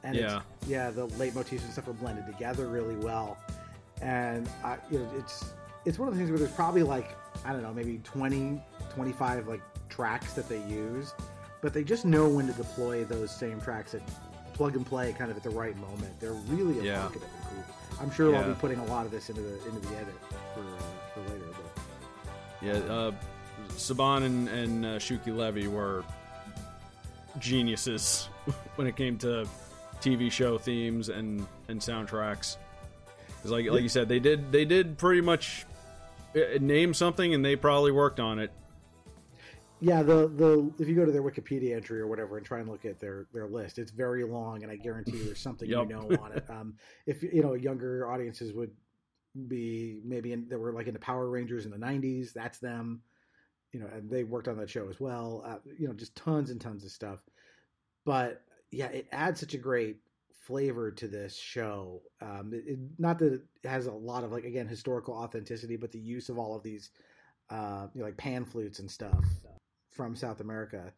[0.02, 0.40] and Yeah.
[0.60, 3.36] it's, yeah, the leitmotifs and stuff are blended together really well,
[4.00, 5.52] and I, you know it's
[5.84, 8.62] it's one of the things where there's probably like I don't know maybe 20,
[8.94, 11.12] 25 like tracks that they use,
[11.60, 14.02] but they just know when to deploy those same tracks at
[14.54, 16.18] plug and play kind of at the right moment.
[16.18, 17.00] They're really Yeah.
[17.00, 17.75] evocative and cool.
[18.00, 20.14] I'm sure I'll be putting a lot of this into the into the edit
[20.54, 20.64] for uh,
[21.14, 21.44] for later.
[21.50, 23.12] But Yeah, uh,
[23.70, 26.04] Saban and, and uh, Shuki Levy were
[27.38, 28.28] geniuses
[28.76, 29.46] when it came to
[30.00, 32.56] TV show themes and, and soundtracks.
[33.42, 35.64] 'Cause like like you said, they did they did pretty much
[36.34, 38.50] uh, name something and they probably worked on it.
[39.80, 42.68] Yeah, the the if you go to their Wikipedia entry or whatever and try and
[42.68, 45.88] look at their their list, it's very long, and I guarantee there's something Yup.
[45.88, 46.44] you know on it.
[46.48, 46.74] Um,
[47.06, 48.70] if you know younger audiences would
[49.48, 53.02] be maybe in, that were like into Power Rangers in the '90s, that's them.
[53.72, 55.44] You know, and they worked on that show as well.
[55.46, 57.18] Uh, you know, just tons and tons of stuff.
[58.06, 59.98] But yeah, it adds such a great
[60.46, 62.00] flavor to this show.
[62.22, 65.92] Um, it, it, not that it has a lot of like again historical authenticity, but
[65.92, 66.92] the use of all of these
[67.50, 69.24] uh, you know, like pan flutes and stuff
[69.96, 70.92] from South America.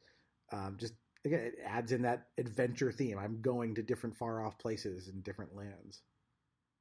[0.52, 3.18] Um, just again, it adds in that adventure theme.
[3.18, 6.02] I'm going to different far off places in different lands.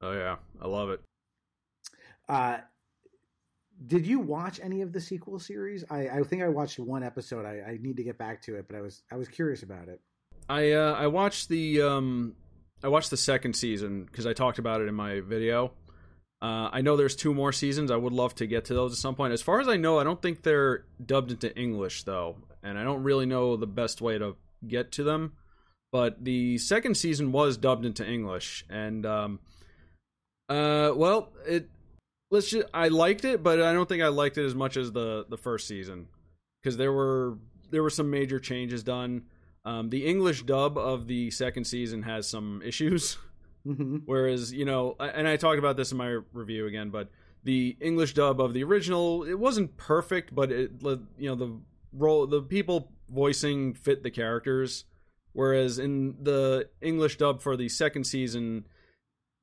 [0.02, 1.02] Oh yeah, I love it.
[2.28, 2.58] Uh,
[3.86, 5.84] did you watch any of the sequel series?
[5.90, 7.46] I, I think I watched one episode.
[7.46, 9.88] I, I need to get back to it, but I was I was curious about
[9.88, 10.02] it.
[10.50, 12.36] I uh, I watched the um
[12.84, 15.72] I watched the second season because I talked about it in my video.
[16.42, 17.90] Uh, I know there's two more seasons.
[17.90, 19.34] I would love to get to those at some point.
[19.34, 22.84] As far as I know, I don't think they're dubbed into English though, and I
[22.84, 24.36] don't really know the best way to
[24.68, 25.34] get to them.
[25.92, 29.40] But the second season was dubbed into English, and um,
[30.50, 31.70] uh, well, it
[32.30, 34.92] let's just I liked it, but I don't think I liked it as much as
[34.92, 36.08] the the first season
[36.62, 37.38] because there were
[37.72, 39.24] there were some major changes done.
[39.66, 43.18] Um, the English dub of the second season has some issues,
[43.76, 47.10] hmm whereas you know, and I talked about this in my review again, but
[47.44, 51.60] the English dub of the original it wasn't perfect, but it you know the
[51.94, 54.86] role the people voicing fit the characters,
[55.34, 58.66] whereas in the English dub for the second season,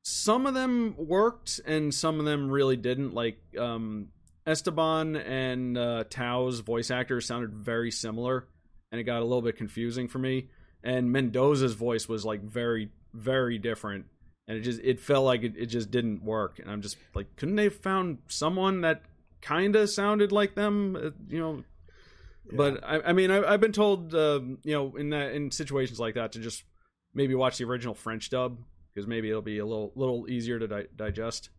[0.03, 3.15] some of them worked and some of them really didn't.
[3.15, 4.09] Like um,
[4.47, 8.47] Esteban and uh, Tao's voice actors sounded very similar,
[8.93, 10.49] and it got a little bit confusing for me.
[10.83, 14.05] And Mendoza's voice was like very, very different,
[14.46, 16.59] and it just it felt like it, it just didn't work.
[16.59, 19.02] And I'm just like, couldn't they have found someone that
[19.40, 20.96] kind of sounded like them?
[20.96, 21.64] Uh, you know.
[22.52, 25.98] But I, I mean, I, I've been told, um, you know, in that in situations
[25.98, 26.64] like that, to just
[27.14, 28.59] maybe watch the original French dub
[28.92, 31.50] because maybe it'll be a little little easier to di- digest.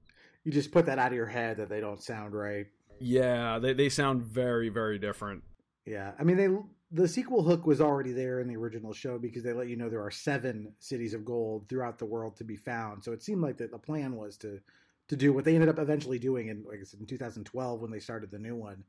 [0.43, 2.67] You just put that out of your head that they don't sound right.
[2.99, 5.43] Yeah, they they sound very very different.
[5.85, 6.49] Yeah, I mean they
[6.91, 9.89] the sequel hook was already there in the original show because they let you know
[9.89, 13.03] there are seven cities of gold throughout the world to be found.
[13.03, 14.59] So it seemed like that the plan was to
[15.07, 17.91] to do what they ended up eventually doing in like I said in 2012 when
[17.91, 18.83] they started the new one.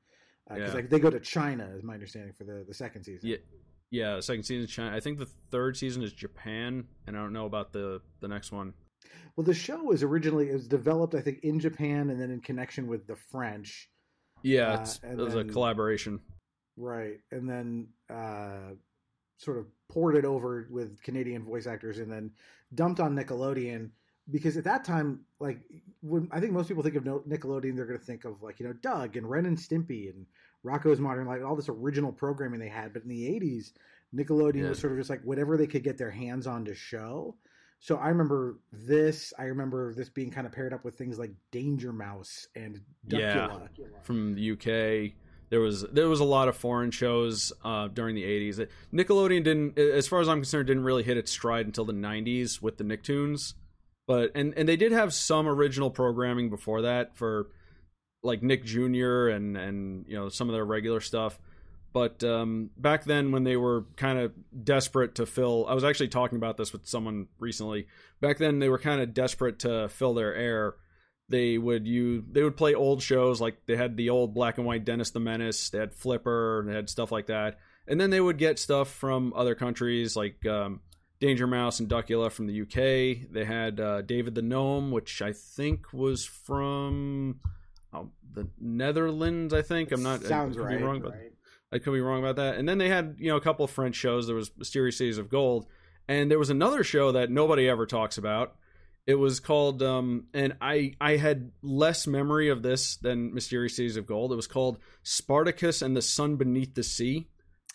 [0.49, 0.75] Because Yeah.
[0.75, 3.29] like they go to China, is my understanding for the the second season.
[3.31, 3.37] Yeah,
[3.91, 4.21] yeah.
[4.21, 4.95] Second season is China.
[4.97, 8.53] I think the third season is Japan, and I don't know about the the next
[8.53, 8.75] one.
[9.37, 12.41] Well, the show was originally it was developed I think in Japan and then in
[12.41, 13.91] connection with the French.
[14.43, 16.21] Yeah, Uh, it was then- a collaboration.
[16.77, 17.21] Right.
[17.31, 18.75] And then uh
[19.39, 22.31] sort of ported over with Canadian voice actors and then
[22.75, 23.91] dumped on Nickelodeon
[24.31, 25.61] because at that time, like
[26.01, 28.67] when I think most people think of Nickelodeon, they're going to think of like you
[28.67, 30.27] know Doug and Ren and Stimpy and
[30.65, 32.93] Rocko's Modern Life, all this original programming they had.
[32.93, 33.73] But in the '80s,
[34.15, 34.69] Nickelodeon Yeah.
[34.71, 37.37] was sort of just like whatever they could get their hands on to show.
[37.79, 39.33] So I remember this.
[39.39, 43.59] I remember this being kind of paired up with things like Danger Mouse and Yeah.
[44.03, 45.13] From the UK.
[45.49, 48.67] There was there was a lot of foreign shows uh, during the '80s.
[48.93, 52.61] Nickelodeon didn't, as far as I'm concerned, didn't really hit its stride until the '90s
[52.61, 53.55] with the Nicktoons.
[54.07, 57.49] But and and they did have some original programming before that for
[58.23, 59.29] like Nick Jr.
[59.29, 61.39] and and you know some of their regular stuff.
[61.93, 64.33] But um, back then, when they were kind of
[64.65, 67.87] desperate to fill, I was actually talking about this with someone recently.
[68.21, 70.75] Back then, they were kind of desperate to fill their air
[71.29, 74.67] they would use they would play old shows like they had the old black and
[74.67, 77.59] white Dennis the Menace, they had Flipper, they had stuff like that,
[77.89, 80.81] and then they would get stuff from other countries like um,
[81.21, 83.31] Danger Mouse and Duckula from the UK.
[83.33, 87.41] They had uh, David the Gnome, which I think was from
[87.93, 89.55] oh, the Netherlands.
[89.55, 90.81] I think I'm not I Sounds be right.
[90.81, 91.15] wrong, but
[91.73, 92.57] I could be wrong about that.
[92.57, 94.27] And then they had, you know, a couple of French shows.
[94.27, 95.67] There was Mysterious Cities of Gold,
[96.07, 98.57] and there was another show that nobody ever talks about.
[99.07, 103.97] It was called, um, and I I had less memory of this than Mysterious Cities
[103.97, 104.33] of Gold.
[104.33, 107.29] It was called Spartacus and the Sun Beneath the Sea,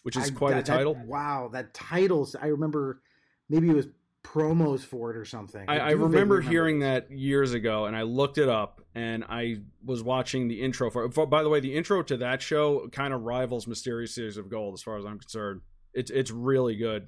[0.04, 0.94] which is I- quite that- a title.
[0.96, 2.36] That, wow, that title's.
[2.36, 3.02] I remember
[3.50, 3.88] maybe it was
[4.24, 5.63] promos for it or something.
[5.70, 7.04] I, I vaguely remember hearing this.
[7.08, 11.10] that years ago, and I looked it up, and I was watching the intro for.
[11.12, 14.50] for by the way, the intro to that show kind of rivals Mysterious Cities of
[14.50, 15.62] Gold, as far as I'm concerned.
[15.94, 17.08] It's it's really good,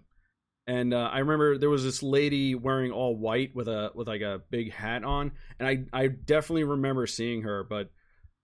[0.67, 4.21] and uh, I remember there was this lady wearing all white with a with like
[4.21, 7.91] a big hat on, and I I definitely remember seeing her, but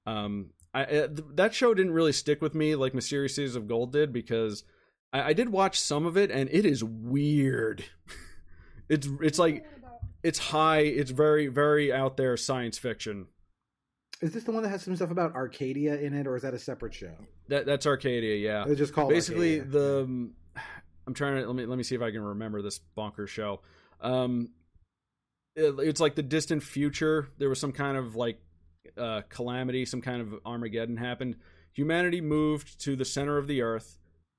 [0.06, 3.68] um, I uh, th- that show didn't really stick with me like Mysterious Cities of
[3.68, 4.64] Gold did because
[5.14, 7.86] I, I did watch some of it, and it is weird.
[8.90, 9.66] it's it's like
[10.24, 13.28] it's high it's very very out there science fiction
[14.22, 16.54] Is this the one that has some stuff about Arcadia in it, or is that
[16.54, 17.14] a separate show?
[17.48, 19.72] that that's arcadia yeah It's just called basically Arcadia.
[19.80, 20.34] the um,
[21.10, 23.62] i'm trying to let me let me see if i can remember this bonker show.
[24.00, 24.50] Um
[25.56, 27.30] it- it's like the distant future.
[27.38, 28.40] There was some kind of like
[28.98, 31.36] uh calamity some kind of armageddon happened.
[31.74, 33.98] Humanity moved to the center of the earth.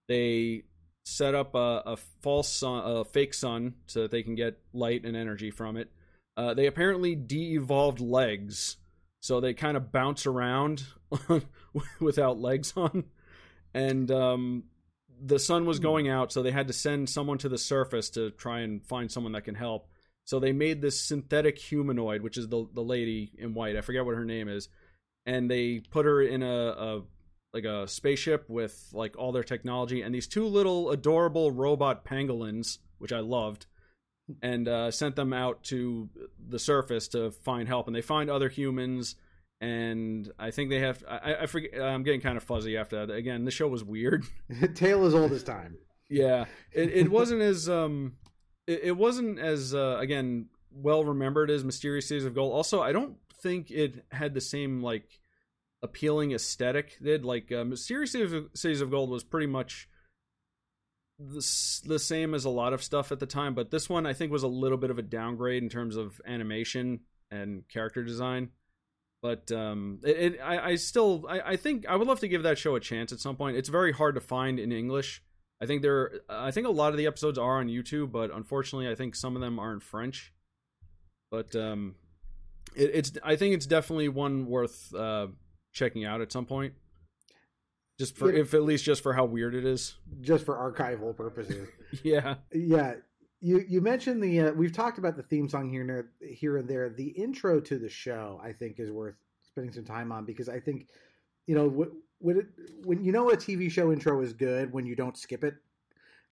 [0.08, 0.62] They
[1.04, 5.04] set up a, a false sun a fake sun so that they can get light
[5.04, 5.90] and energy from it.
[6.36, 8.76] Uh, they apparently de-evolved legs
[9.22, 10.84] so they kind of bounce around
[12.00, 13.04] without legs on.
[13.74, 14.64] And um,
[15.22, 18.30] the sun was going out so they had to send someone to the surface to
[18.30, 19.88] try and find someone that can help.
[20.24, 24.04] So they made this synthetic humanoid which is the the lady in white i forget
[24.04, 24.68] what her name is
[25.26, 27.02] and they put her in a, a
[27.52, 32.78] like a spaceship with like all their technology and these two little adorable robot pangolins
[32.98, 33.66] which i loved
[34.42, 36.08] and uh, sent them out to
[36.48, 37.86] the surface to find help.
[37.86, 39.16] And they find other humans
[39.60, 43.12] and i think they have i, I forget i'm getting kind of fuzzy after that.
[43.12, 44.24] Again the show was weird.
[44.74, 45.76] Tale as old as time.
[46.08, 46.46] yeah.
[46.72, 48.14] It, it wasn't as um
[48.66, 52.52] it, it wasn't as uh, again well remembered as mysterious cities of gold.
[52.52, 55.08] Also i don't think it had the same like
[55.82, 57.24] appealing aesthetic did.
[57.24, 59.88] Like uh, mysterious Cities of- cities of gold was pretty much
[61.18, 61.44] the,
[61.86, 64.32] the same as a lot of stuff at the time but this one i think
[64.32, 68.48] was a little bit of a downgrade in terms of animation and character design
[69.22, 72.42] but um it, it I, I still I, I think i would love to give
[72.44, 75.22] that show a chance at some point it's very hard to find in english
[75.62, 76.20] I think there.
[76.26, 79.36] I think a lot of the episodes are on YouTube, but unfortunately, I think some
[79.36, 80.32] of them are in French.
[81.30, 81.96] But um,
[82.74, 83.12] it, it's.
[83.22, 85.26] I think it's definitely one worth uh,
[85.74, 86.72] checking out at some point.
[87.98, 88.40] Just for, Yeah.
[88.40, 89.96] if at least just for how weird it is.
[90.22, 91.68] just for archival purposes.
[92.02, 92.94] Yeah, yeah,
[93.40, 96.56] you you mentioned the uh, we've talked about the theme song here and there, here
[96.58, 96.90] and there.
[96.90, 100.60] The intro to the show, I think, is worth spending some time on because I
[100.60, 100.88] think
[101.46, 102.46] you know wh- when it,
[102.84, 105.54] when you know a TV show intro is good when you don't skip it.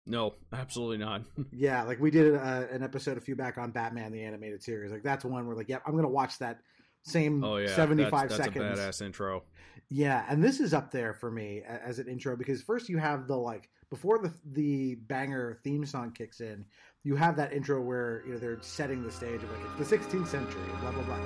[0.06, 1.24] no, absolutely not.
[1.52, 4.92] Yeah, like we did uh, an episode a few back on Batman the animated series.
[4.92, 6.60] Like that's one where like, yeah, I'm gonna watch that
[7.04, 8.80] same oh yeah, 75 that's, that's seconds.
[8.80, 9.44] a badass intro.
[9.90, 13.28] Yeah, and this is up there for me as an intro because first you have
[13.28, 16.66] the like before the the banger theme song kicks in,
[17.04, 19.98] you have that intro where you know they're setting the stage of like it's the
[19.98, 21.20] 16th century, blah blah blah.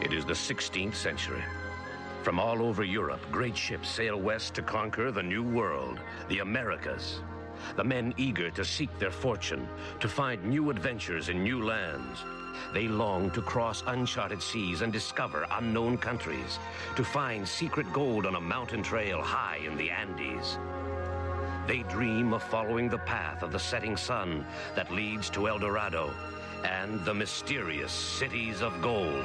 [0.00, 1.42] It is the 16th century.
[2.22, 7.20] From all over Europe, great ships sail west to conquer the new world, the Americas.
[7.76, 9.68] The men eager to seek their fortune,
[10.00, 12.24] to find new adventures in new lands.
[12.72, 16.58] They long to cross uncharted seas and discover unknown countries,
[16.96, 20.58] to find secret gold on a mountain trail high in the Andes.
[21.66, 26.12] They dream of following the path of the setting sun that leads to El Dorado
[26.64, 29.24] and the mysterious cities of gold.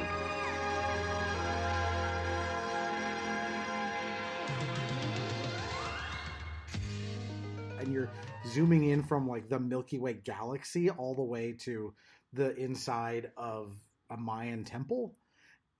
[7.84, 8.10] and you're
[8.48, 11.94] zooming in from like the Milky Way galaxy all the way to
[12.34, 13.76] the inside of
[14.10, 15.16] a Mayan temple.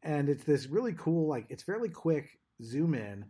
[0.04, 3.26] And it's this really cool, like it's fairly quick zoom in.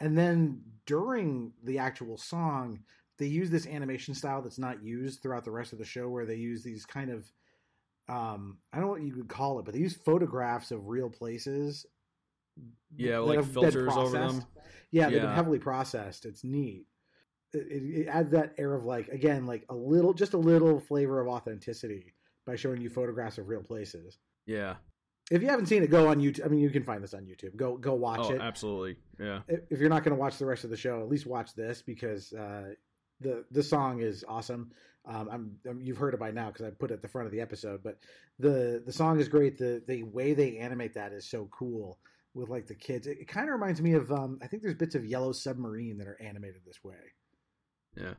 [0.00, 2.80] And then during the actual song,
[3.18, 6.26] they use this animation style that's not used throughout the rest of the show where
[6.26, 7.30] they use these kind of
[8.08, 11.08] um I don't know what you would call it, but they use photographs of real
[11.08, 11.86] places.
[12.96, 14.44] Yeah, like have filters over them.
[14.90, 16.24] Yeah, they've been heavily processed.
[16.24, 16.86] It's neat.
[17.52, 20.80] It, it, it adds that air of like again, like a little, just a little
[20.80, 22.14] flavor of authenticity
[22.46, 24.18] by showing you photographs of real places.
[24.46, 24.74] Yeah.
[25.30, 26.44] If you haven't seen it, go on YouTube.
[26.44, 27.56] I mean, you can find this on YouTube.
[27.56, 28.40] Go go watch Oh, it.
[28.42, 28.96] absolutely.
[29.18, 29.40] Yeah.
[29.48, 31.80] If you're not going to watch the rest of the show, at least watch this
[31.80, 32.74] because uh,
[33.20, 34.72] the the song is awesome.
[35.06, 37.26] Um, I'm, I'm you've heard it by now because I put it at the front
[37.26, 37.82] of the episode.
[37.82, 37.98] But
[38.38, 39.56] the the song is great.
[39.56, 41.98] The the way they animate that is so cool
[42.34, 43.06] with like the kids.
[43.06, 45.96] It, it kind of reminds me of um, I think there's bits of Yellow Submarine
[45.98, 46.96] that are animated this way.
[47.96, 48.14] Yeah.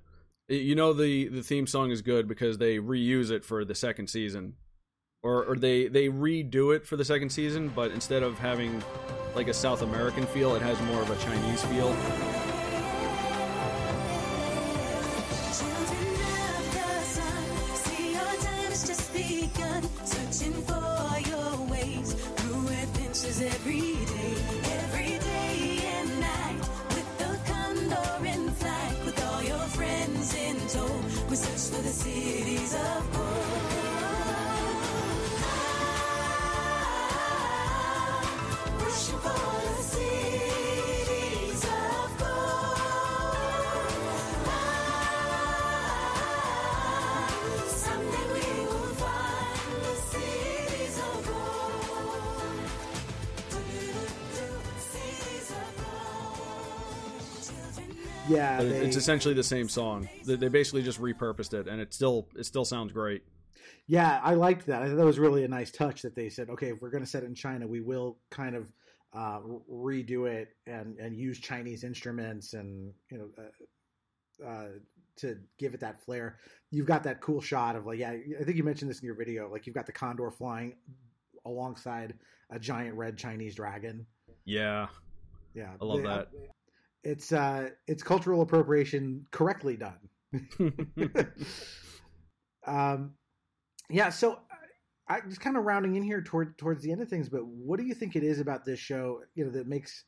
[0.48, 4.08] You know the the theme song is good because they reuse it for the second
[4.10, 4.54] season.
[5.24, 8.84] Or or they they redo it for the second season, but instead of having
[9.36, 11.96] like a South American feel, it has more of a Chinese feel.
[58.36, 60.10] Yeah, they, it's essentially the same song.
[60.26, 63.24] They, they basically just repurposed it, and it still it still sounds great.
[63.88, 64.82] yeah, I liked that.
[64.82, 67.04] I thought that was really a nice touch that they said, okay, if we're going
[67.04, 68.72] to set it in China, we will kind of
[69.14, 69.40] uh,
[69.72, 73.30] redo it and and use Chinese instruments and you know.
[73.38, 74.68] Uh, uh,
[75.18, 76.40] to give it that flair,
[76.72, 79.16] you've got that cool shot of like, yeah, I think you mentioned this in your
[79.16, 79.50] video.
[79.50, 80.74] Like, you've got the condor flying
[81.46, 82.16] alongside
[82.50, 84.06] a giant red Chinese dragon.
[84.44, 84.88] Yeah,
[85.54, 86.28] Yeah, I love They- that.
[87.06, 90.00] It's uh, it's cultural appropriation correctly done.
[92.68, 93.14] um,
[93.90, 94.10] yeah.
[94.10, 94.40] So
[95.08, 97.30] I just kind of rounding in here toward towards the end of things.
[97.30, 99.22] But what do you think it is about this show?
[99.36, 100.04] You know, that makes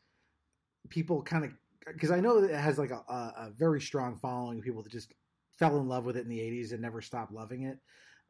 [0.90, 1.52] people kind of
[1.86, 4.58] because I know that it has like a, a, a very strong following.
[4.58, 5.14] of People that just
[5.60, 7.78] fell in love with it in the '80s and never stopped loving it.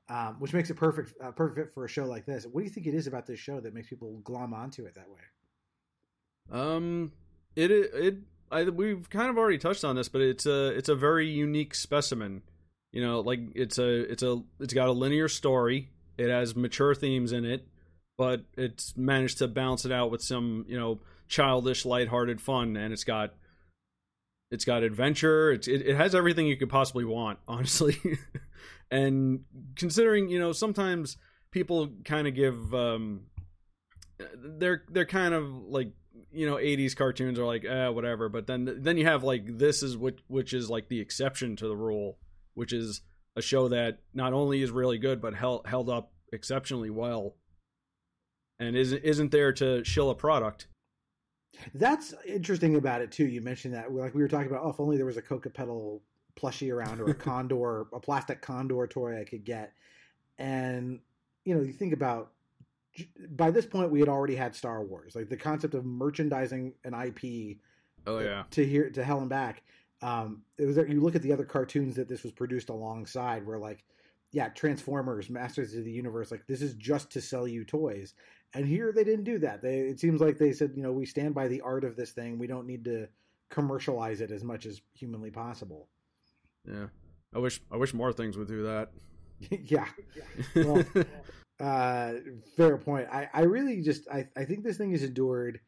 [0.10, 2.46] Um, which makes it perfect, uh, perfect for a show like this.
[2.46, 4.96] What do you think it is about this show that makes people glom onto it
[4.96, 5.20] that way?
[6.50, 7.12] Um,
[7.58, 8.16] it it
[8.52, 11.76] I we've kind of already touched on this, but it's a it's a very unique
[11.76, 12.42] specimen.
[12.92, 15.90] You know, like it's a it's a it's got a linear story.
[16.18, 17.68] It has mature themes in it,
[18.18, 22.94] but it's managed to balance it out with some you know childish, lighthearted fun, and
[22.94, 23.34] it's got
[24.52, 25.52] it's got adventure.
[25.52, 27.98] It's it, it has everything you could possibly want, honestly.
[28.90, 29.44] and
[29.76, 31.18] considering you know sometimes
[31.52, 33.22] people kind of give um
[34.36, 35.92] they're they're kind of like
[36.32, 39.84] you know 80s cartoons are like eh, whatever but then then you have like this
[39.84, 42.18] is which which is like the exception to the rule
[42.54, 43.02] which is
[43.36, 47.36] a show that not only is really good but held held up exceptionally well
[48.60, 50.68] and isn't isn't there to shill a product
[51.74, 53.26] That's interesting about it too.
[53.26, 54.64] You mentioned that, like we were talking about.
[54.64, 56.00] Oh, if only there was a Kokapetl
[56.40, 59.74] plushie around, or a condor, a plastic condor toy I could get.
[60.38, 61.00] And
[61.46, 62.32] you know, you think about.
[63.30, 65.16] By this point, we had already had Star Wars.
[65.16, 67.58] Like the concept of merchandising an IP
[68.06, 69.64] oh yeah to here to hell and back.
[70.02, 73.58] Um, it was you look at the other cartoons that this was produced alongside, where
[73.58, 73.84] like,
[74.32, 78.14] yeah, Transformers, Masters of the Universe, like this is just to sell you toys.
[78.54, 79.62] And here they didn't do that.
[79.62, 82.12] They it seems like they said, you know, we stand by the art of this
[82.12, 82.38] thing.
[82.38, 83.08] We don't need to
[83.50, 85.88] commercialize it as much as humanly possible.
[86.70, 86.88] yeah
[87.34, 88.90] i wish i wish more things would do that
[89.66, 89.88] yeah.
[90.56, 90.84] Well,
[91.60, 92.14] uh,
[92.56, 93.08] fair point.
[93.12, 95.60] I, I really just I, I think this thing has endured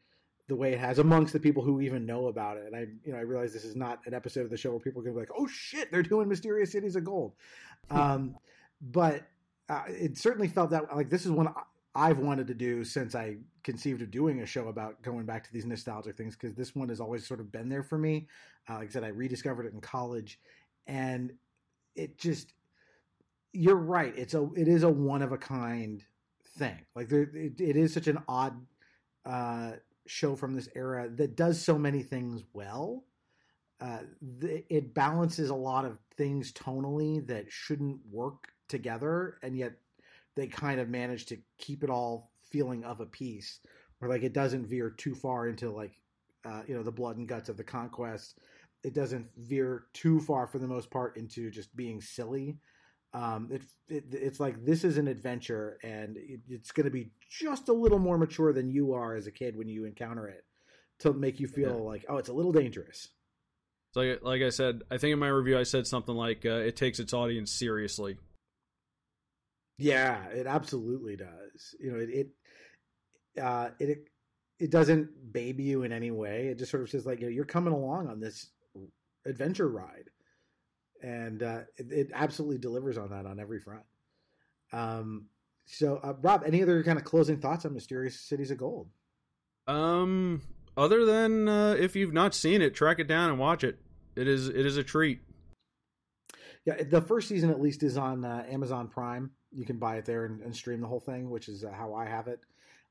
[0.48, 2.66] the way it has amongst the people who even know about it.
[2.66, 4.80] And I you know I realize this is not an episode of the show where
[4.80, 7.32] people are gonna be like, oh shit, they're doing Mysterious Cities of Gold.
[7.90, 8.36] Um,
[8.80, 9.22] but
[9.68, 11.52] uh, it certainly felt that like this is one
[11.94, 15.52] I've wanted to do since I conceived of doing a show about going back to
[15.52, 18.28] these nostalgic things because this one has always sort of been there for me.
[18.68, 20.38] Uh, like I said, I rediscovered it in college,
[20.86, 21.32] and
[21.96, 22.52] it just
[23.52, 24.12] you're right.
[24.16, 26.04] It's a it is a one of a kind
[26.56, 26.78] thing.
[26.94, 28.54] Like there, it, it is such an odd
[29.24, 29.72] uh,
[30.06, 33.04] show from this era that does so many things well.
[33.80, 34.00] Uh,
[34.68, 39.72] it balances a lot of things tonally that shouldn't work together, and yet
[40.34, 43.60] they kind of manage to keep it all feeling of a piece,
[43.98, 45.98] where like it doesn't veer too far into like
[46.44, 48.38] uh, you know the blood and guts of the conquest.
[48.82, 52.58] It doesn't veer too far for the most part into just being silly.
[53.12, 57.10] Um, it, it it's like this is an adventure, and it, it's going to be
[57.28, 60.44] just a little more mature than you are as a kid when you encounter it,
[61.00, 61.74] to make you feel Yeah.
[61.90, 63.08] like oh, it's a little dangerous.
[63.92, 66.50] So like, like I said, I think in my review I said something like uh,
[66.50, 68.16] it takes its audience seriously.
[69.78, 71.74] Yeah, it absolutely does.
[71.80, 74.08] You know, it it uh, it
[74.58, 76.48] it doesn't baby you in any way.
[76.48, 78.50] It just sort of says like you know, you're coming along on this
[79.26, 80.10] adventure ride,
[81.02, 83.82] and uh, it, it absolutely delivers on that on every front.
[84.72, 85.26] Um,
[85.66, 88.88] so, uh, Rob, any other kind of closing thoughts on Mysterious Cities of Gold?
[89.66, 90.42] Um,
[90.76, 93.78] other than uh, if you've not seen it, track it down and watch it.
[94.16, 95.20] It is it is a treat.
[96.66, 99.30] Yeah, the first season at least is on uh, Amazon Prime.
[99.52, 101.94] You can buy it there and, and stream the whole thing, which is uh, how
[101.94, 102.40] I have it.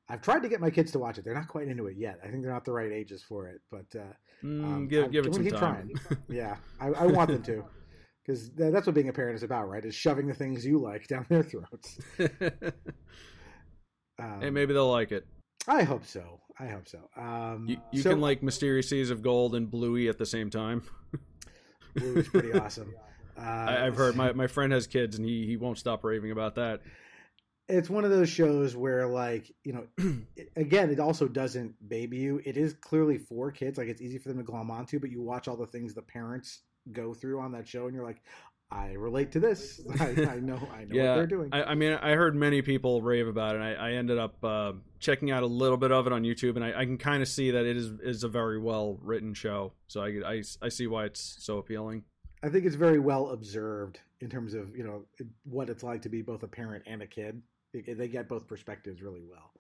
[0.08, 1.24] I've tried to get my kids to watch it.
[1.24, 2.20] They're not quite into it yet.
[2.24, 5.26] I think they're not the right ages for it, but uh, Mm, Um, give give
[5.26, 5.92] it some time.
[6.30, 7.66] yeah, I, I want them to,
[8.30, 9.84] because that's what being a parent is about, right?
[9.84, 11.98] Is shoving the things you like down their throats.
[14.22, 15.26] Um, hey, maybe they'll like it.
[15.68, 16.42] I hope so.
[16.60, 17.10] I hope so.
[17.16, 20.50] Um, You, you so- can like Mysterious Seas of Gold and Bluey at the same
[20.50, 20.84] time.
[21.96, 22.94] Bluey's pretty awesome.
[23.38, 26.32] Uh, I, I've heard my, my friend has kids and he, he won't stop raving
[26.32, 26.82] about that.
[27.70, 29.86] it's one of those shows where like you know
[30.36, 34.18] it- again it also doesn't baby you it is clearly for kids like it's easy
[34.18, 36.64] for them to glom onto but you watch all the things the parents
[36.94, 38.22] go through on that show and you're like
[38.72, 41.94] i relate to this i, I know i know what they're doing I, I mean,
[41.94, 43.60] I heard many people rave about it.
[43.60, 46.64] I, I ended up uh, checking out a little bit of it on YouTube, and
[46.64, 49.74] I, I can kind of see that it is is a very well written show.
[49.88, 52.04] So I, I, I see why it's so appealing.
[52.44, 55.06] I think it's very well observed in terms of you know
[55.44, 57.42] what it's like to be both a parent and a kid
[57.74, 59.52] They- they get both perspectives really well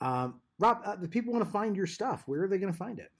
[0.00, 2.78] um, rob uh, the people want to find your stuff where are they going to
[2.78, 3.10] find it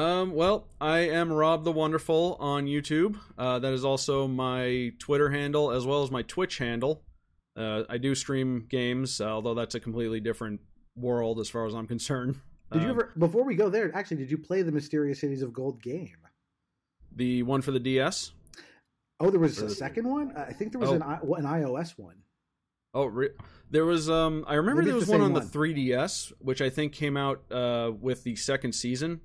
[0.00, 3.18] Um, well, I am Rob the Wonderful on YouTube.
[3.36, 7.02] Uh, that is also my Twitter handle as well as my Twitch handle.
[7.54, 10.60] Uh, I do stream games, although that's a completely different
[10.96, 12.36] world as far as I'm concerned.
[12.72, 15.42] did you Um, ever before we go there actually did you play the mysterious cities
[15.42, 16.16] of gold game
[17.14, 18.32] the one for the DS?
[19.18, 20.32] Oh, there was Or a the- second one.
[20.34, 20.94] I think there was Oh.
[20.94, 22.22] an an iOS one.
[22.94, 23.30] Oh, re-
[23.70, 24.08] there was.
[24.08, 26.92] Um, I remember Maybe there was the one same on the 3DS, which I think
[26.94, 29.20] came out uh, with the second season.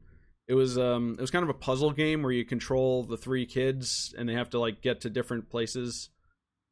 [0.48, 3.46] It was um, it was kind of a puzzle game where you control the three
[3.46, 6.10] kids and they have to like get to different places.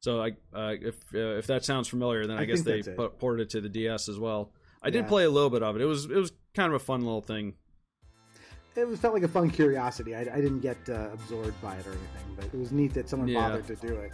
[0.00, 3.18] So I, uh, if uh, if that sounds familiar, then I, I guess they put,
[3.18, 4.52] ported it to the DS as well.
[4.82, 5.82] I did play a little bit of it.
[5.82, 7.54] It was it was kind of a fun little thing.
[8.76, 10.16] It was, felt like a fun curiosity.
[10.16, 13.08] I, I didn't get uh, absorbed by it or anything, but it was neat that
[13.08, 13.48] someone Yeah.
[13.48, 14.12] bothered to do it.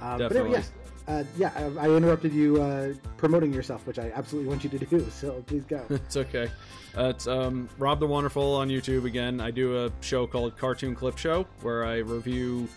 [0.00, 0.40] Um, but Definitely.
[0.40, 0.72] anyway, yes,
[1.10, 4.78] uh, yeah, I, I interrupted you uh, promoting yourself, which I absolutely want you to
[4.78, 5.06] do.
[5.10, 5.84] So please go.
[5.90, 6.50] it's okay.
[6.96, 9.40] Uh, it's um, Rob the Wonderful on YouTube again.
[9.40, 12.68] I do a show called Cartoon Clip Show where I review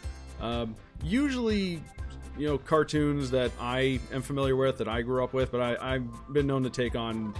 [0.41, 1.81] um, usually
[2.37, 5.95] you know cartoons that I am familiar with that I grew up with, but I,
[5.95, 7.33] I've been known to take on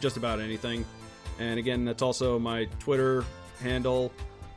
[0.00, 0.84] just about anything.
[1.38, 3.24] And again, that's also my Twitter
[3.60, 4.12] handle.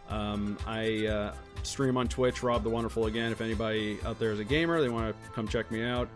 [0.09, 1.33] Um, I uh,
[1.63, 3.05] stream on Twitch, Rob the Wonderful.
[3.05, 6.09] Again, if anybody out there is a gamer, they want to come check me out.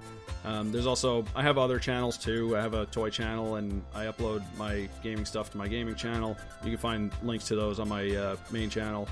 [0.44, 2.56] Um, there's also I have other channels too.
[2.56, 6.38] I have a toy channel, and I upload my gaming stuff to my gaming channel.
[6.64, 9.08] You can find links to those on my uh, main channel.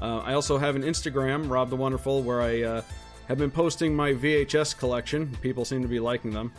[0.00, 2.82] Uh, I also have an Instagram, Rob the Wonderful, where I uh,
[3.28, 5.36] have been posting my VHS collection.
[5.40, 6.52] People seem to be liking them.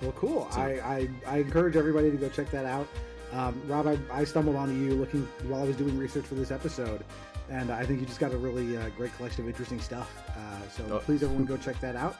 [0.00, 0.48] Well, cool.
[0.52, 2.86] I, I, I encourage everybody to go check that out.
[3.32, 6.50] Um, Rob, I, I stumbled onto you looking while I was doing research for this
[6.50, 7.04] episode,
[7.50, 10.10] and I think you just got a really uh, great collection of interesting stuff.
[10.30, 10.98] Uh, so Oh.
[10.98, 12.16] please, everyone, go check that out.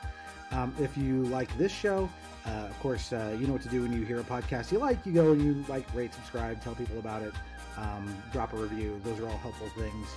[0.51, 2.11] Um, if you like this show,
[2.47, 4.79] uh, of course, uh, you know what to do when you hear a podcast you
[4.79, 5.05] like.
[5.07, 7.33] You go and you like, rate, subscribe, tell people about it,
[7.79, 9.01] um, drop a review.
[9.05, 10.09] Those are all helpful things.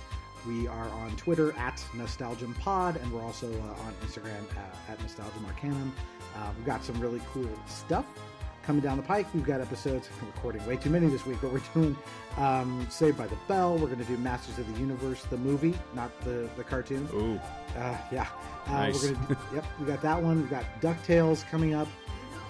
[0.46, 5.90] We are on Twitter at NostalgiumPod, and we're also uh, on Instagram uh, at NostalgiumArcanum.
[6.36, 8.04] Uh, we've got some really cool stuff
[8.66, 9.26] coming down the pike.
[9.32, 10.08] We've got episodes.
[10.20, 11.96] We're recording way too many this week, but we're doing
[12.36, 13.74] um, Saved by the Bell.
[13.78, 17.08] We're going to do Masters of the Universe, the movie, not the the cartoon.
[17.14, 17.38] Ooh,
[17.78, 18.26] Uh, yeah,
[18.66, 19.02] uh, Nice.
[19.02, 19.38] we're gonna.
[19.54, 20.40] yep, we got that one.
[20.40, 21.88] We've got Ducktales coming up.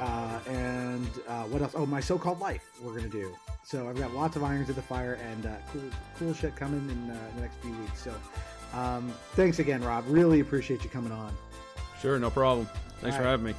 [0.01, 1.73] Uh, and uh, what else?
[1.75, 2.69] Oh, my so-called life.
[2.83, 3.35] We're gonna do.
[3.63, 5.83] So I've got lots of irons in the fire and uh, cool,
[6.19, 8.03] cool shit coming in uh, the next few weeks.
[8.03, 8.15] So
[8.75, 10.05] um, thanks again, Rob.
[10.07, 11.35] Really appreciate you coming on.
[12.01, 12.69] Sure, no problem.
[13.01, 13.55] Thanks for having me.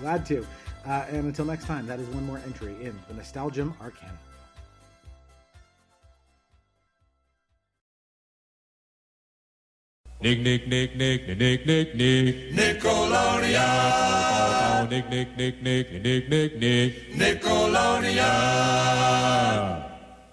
[0.00, 0.46] Glad to.
[0.84, 4.18] Uh, and until next time, that is one more entry in the Nostalgium Arcana.
[10.20, 12.52] Nick, Nick, Nick, Nick, Nick, Nick, Nick.
[12.52, 14.88] Nickelodeon.
[14.88, 17.12] Nick, Nick, Nick, Nick, Nick, Nick, Nick.
[17.12, 19.81] Nickelodeon.